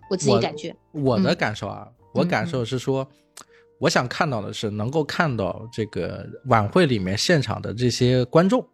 [0.09, 0.75] 我自己感觉。
[0.91, 3.07] 我的嗯感受啊，我嗯感受是说，
[3.79, 8.65] 我想看到的是能够看到这个晚会里面现场的这些观众，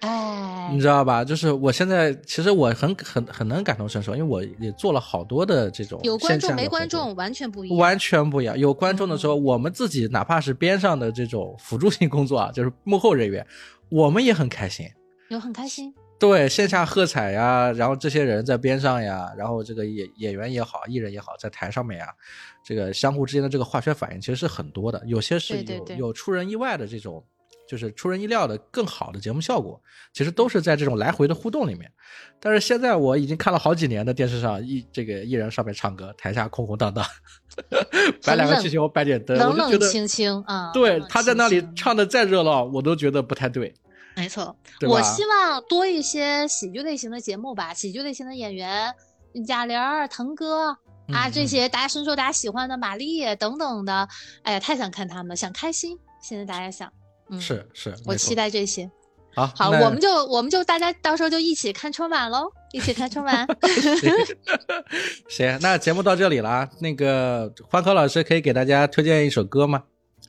[0.00, 1.24] 哎你，知道吧？
[1.24, 7.78] 就是我现在其实我很很很能感同身受，因为我也做了好多的这种有观众没观众完全不一样。
[7.78, 8.58] 完全不一样。
[8.58, 13.46] 有观众的时候，我们自己哪怕是边上的这种辅助性工作啊，就是幕后人员，
[13.88, 14.88] 我们也很开心。
[15.28, 22.06] 有很开心，对，线下喝彩呀，然后这些人在边上呀，然后这个演演员也好，艺人也好，在台上面呀，
[22.64, 27.24] 这个相互之间的这个化学反应其实是很多的，有些是有有出人意外的这种，
[27.68, 29.80] 就是出人意料的更好的节目效果，
[30.12, 31.90] 其实都是在这种来回的互动里面。
[32.38, 37.04] 但是现在我已经看了好几年的电视上艺这个艺人上面唱歌，台下空空荡荡，
[38.24, 40.70] 摆两个气球，摆点灯，冷冷清清啊。
[40.72, 43.74] 对他在那里唱的再热闹，我都觉得不太对。
[44.14, 44.56] 没错，
[44.88, 48.94] 我希望多一些喜剧类型的节目吧，喜剧类型的演员，
[49.46, 50.68] 贾玲儿、腾哥
[51.12, 54.08] 啊，嗯这些大家深受大家喜欢的马丽等等的，
[54.42, 55.98] 哎呀，太想看他们了，想开心。
[56.22, 56.90] 现在大家想，
[57.30, 58.90] 嗯，是是，我期待这些。
[59.34, 63.46] 好，好，我们就我们就大家到时候就一起看春晚喽， 一起看春晚。
[65.28, 66.68] 行，那节目到这里了啊。
[66.80, 69.82] 那个欢科老师可以给大家推荐一首歌吗？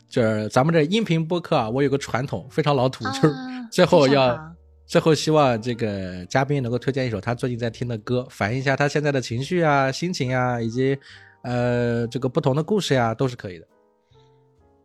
[0.09, 4.37] 就是咱们这音频播客啊，我有个传统，非常老土，就是啊最后要、
[4.85, 10.97] 最后希望这个嘉宾能够推荐一首他最近在听的歌，反映一下他现在的情绪啊、心情啊，以及
[11.43, 13.67] 呃这个不同的故事呀、都是可以的。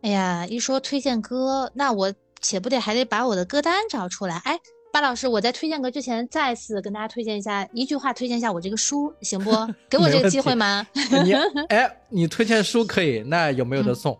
[0.03, 4.35] 哎呀，一说推荐歌，那我且不得还得把我的歌单找出来。
[4.43, 4.59] 哎，
[4.91, 9.51] 巴老师，我在推荐歌之前，再次跟大家推荐一下，一句话推荐一下我这个书，行不？
[9.89, 10.85] 给我这个机会吗？
[11.23, 11.33] 你
[11.69, 14.17] 哎，你推荐书可以，那有没有得送？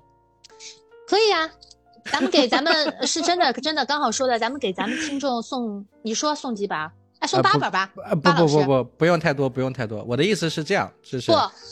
[1.05, 1.49] 可以啊，
[2.05, 2.73] 咱们给咱们
[3.05, 6.77] 是真的真的刚好说的，咱们给咱们听众送，你说送几本？
[7.19, 7.91] 哎，送八本吧。
[8.05, 10.01] 呃，不不不不，不用太多，不用太多。
[10.05, 11.29] 我的意思是这样，就是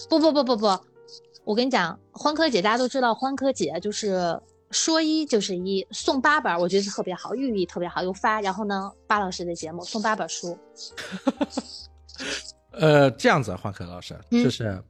[0.09, 0.79] 不不不不不不，
[1.51, 4.39] 我跟你讲，欢科姐大家都知道，欢科姐就是
[4.69, 8.39] 说一就是一，送八本儿，我觉得特别好，寓意特别好，又发。
[8.39, 10.57] 然后呢，巴老师的节目送八本书，
[12.71, 14.81] 呃，这样子，欢科老师，嗯就是，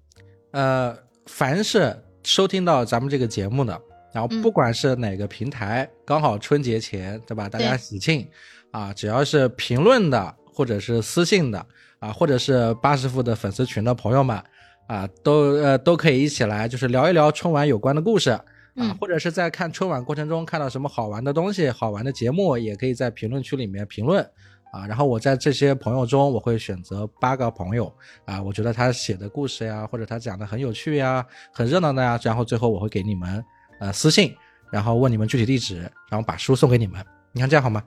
[0.51, 0.95] 呃，
[1.26, 3.82] 凡是收听到咱们这个节目的，
[4.14, 7.49] 然后嗯不管是哪个平台，刚好春节前，对吧？
[7.49, 8.30] 大家喜庆
[8.70, 11.66] 啊，只要是评论的，或者是私信的
[11.97, 14.39] 啊，或者是八师傅的粉丝群的朋友们
[14.88, 18.32] 啊，都呃都可以一起来，就是聊一聊春晚有关的故事。
[18.32, 18.43] 啊
[18.75, 24.23] 嗯，或者是在看春晚过程中看到什么好玩的东西、好玩的节目，也可以在评论区里面评论
[24.71, 24.88] 啊。
[24.88, 33.43] 然后我在这些朋友中，我会选择八个朋友啊，我觉得他写的故事呀，或者他讲的很有趣呀、很热闹的呀，然后最后我会给你们
[33.82, 34.34] 呃私信，
[34.71, 35.79] 然后问你们具体地址，
[36.09, 37.05] 然后把书送给你们。
[37.34, 37.84] 你看这样好吗？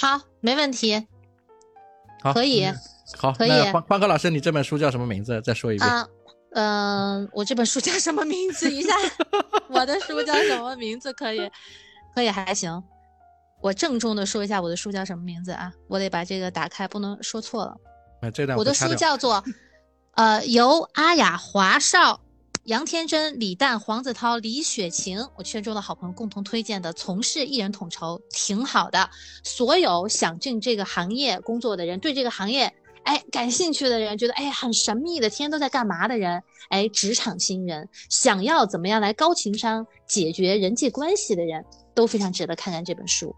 [0.00, 1.06] 好，没问题
[2.24, 2.74] 好，可以嗯
[3.16, 5.40] 好，可以那欢欢哥老师，你这本书叫什么名字？
[5.42, 5.88] 再说一遍。
[5.88, 6.04] 啊。
[6.54, 8.70] 嗯、我这本书叫什么名字？
[8.70, 8.94] 一下，
[9.68, 11.12] 我的书叫什么名字？
[11.12, 11.50] 可以，
[12.14, 12.82] 可以，还行。
[13.60, 15.72] 我郑重的说一下我的书叫什么名字啊？
[15.88, 17.76] 我得把这个打开，不能说错了。
[18.22, 19.42] 那这段我的书叫做，
[20.12, 22.20] 呃，由阿雅、华少、
[22.64, 29.10] 杨天真、李诞、黄子韬、李雪琴，我圈中的好朋友共同推荐的，从事艺人统筹挺好的。
[29.42, 32.72] 所有想进这个行业工作的人，对这个行业
[33.04, 41.64] 哎感兴趣的人，觉得哎很神秘的，天天都在干嘛的人，哎，职场新人，想要怎么样来高情商解决人际关系的人，
[41.94, 43.34] 都非常值得看看这本书。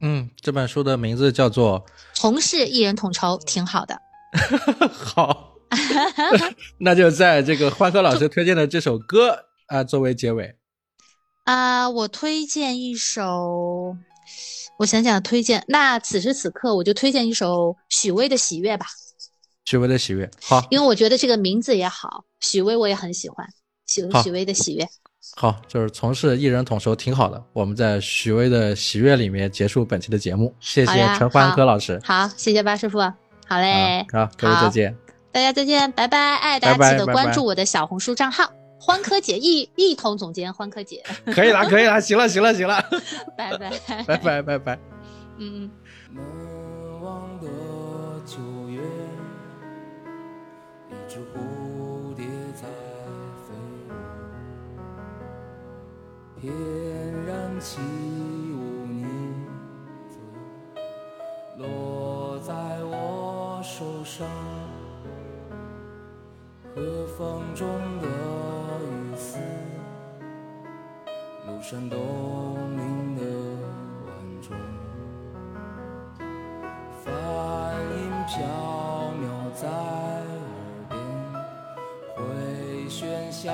[0.00, 1.84] 嗯，这本书的名字叫做
[2.14, 4.00] 同事一人统筹挺好的。
[4.92, 5.54] 好，
[6.78, 10.56] 那就在这个欢科老师推荐的这首歌啊、作为结尾。
[11.44, 13.96] 啊、我推荐一首，
[14.78, 18.86] 我想想推荐，那此时此刻我就推荐一首许巍的《喜悦》吧，
[19.64, 23.44] 许巍的喜悦，好，因为我觉得这个名字也好，许巍我也很喜欢，
[23.86, 24.84] 许好许巍的《喜悦》。
[25.36, 27.44] 好，就是从事艺人统筹挺好的。
[27.52, 32.00] 我们在许巍的喜悦里面结束本期的节目，谢谢陈欢歌老师。
[32.04, 32.98] 好，谢谢巴师傅。
[33.00, 34.96] 好嘞，好，各位再见，
[35.32, 36.36] 大家再见，拜拜！
[36.36, 41.02] 哎，大家记得关注我的小红书账号“欢科姐”，一一同总监欢科姐。
[41.34, 42.82] 可以了，可以了，行了，行了，行了，
[43.36, 43.70] 拜拜，
[44.06, 44.78] 拜拜，拜拜，
[45.38, 45.70] 嗯。
[56.40, 56.52] 翩
[57.26, 59.04] 然起舞，你
[61.58, 64.24] 落在我手上，
[66.76, 67.66] 和风中
[68.00, 68.06] 的
[71.48, 71.98] 庐山东
[72.76, 73.22] 岭的
[74.04, 74.12] 晚
[74.42, 74.54] 钟，
[77.02, 77.08] 梵
[77.96, 77.96] 音
[78.26, 78.36] 飘
[79.16, 80.26] 渺在耳
[80.90, 80.94] 边，
[82.14, 83.50] 回旋响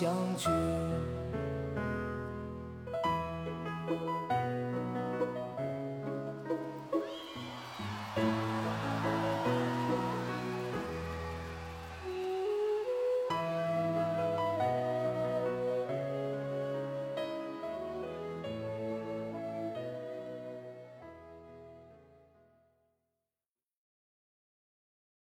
[0.00, 0.79] 相聚。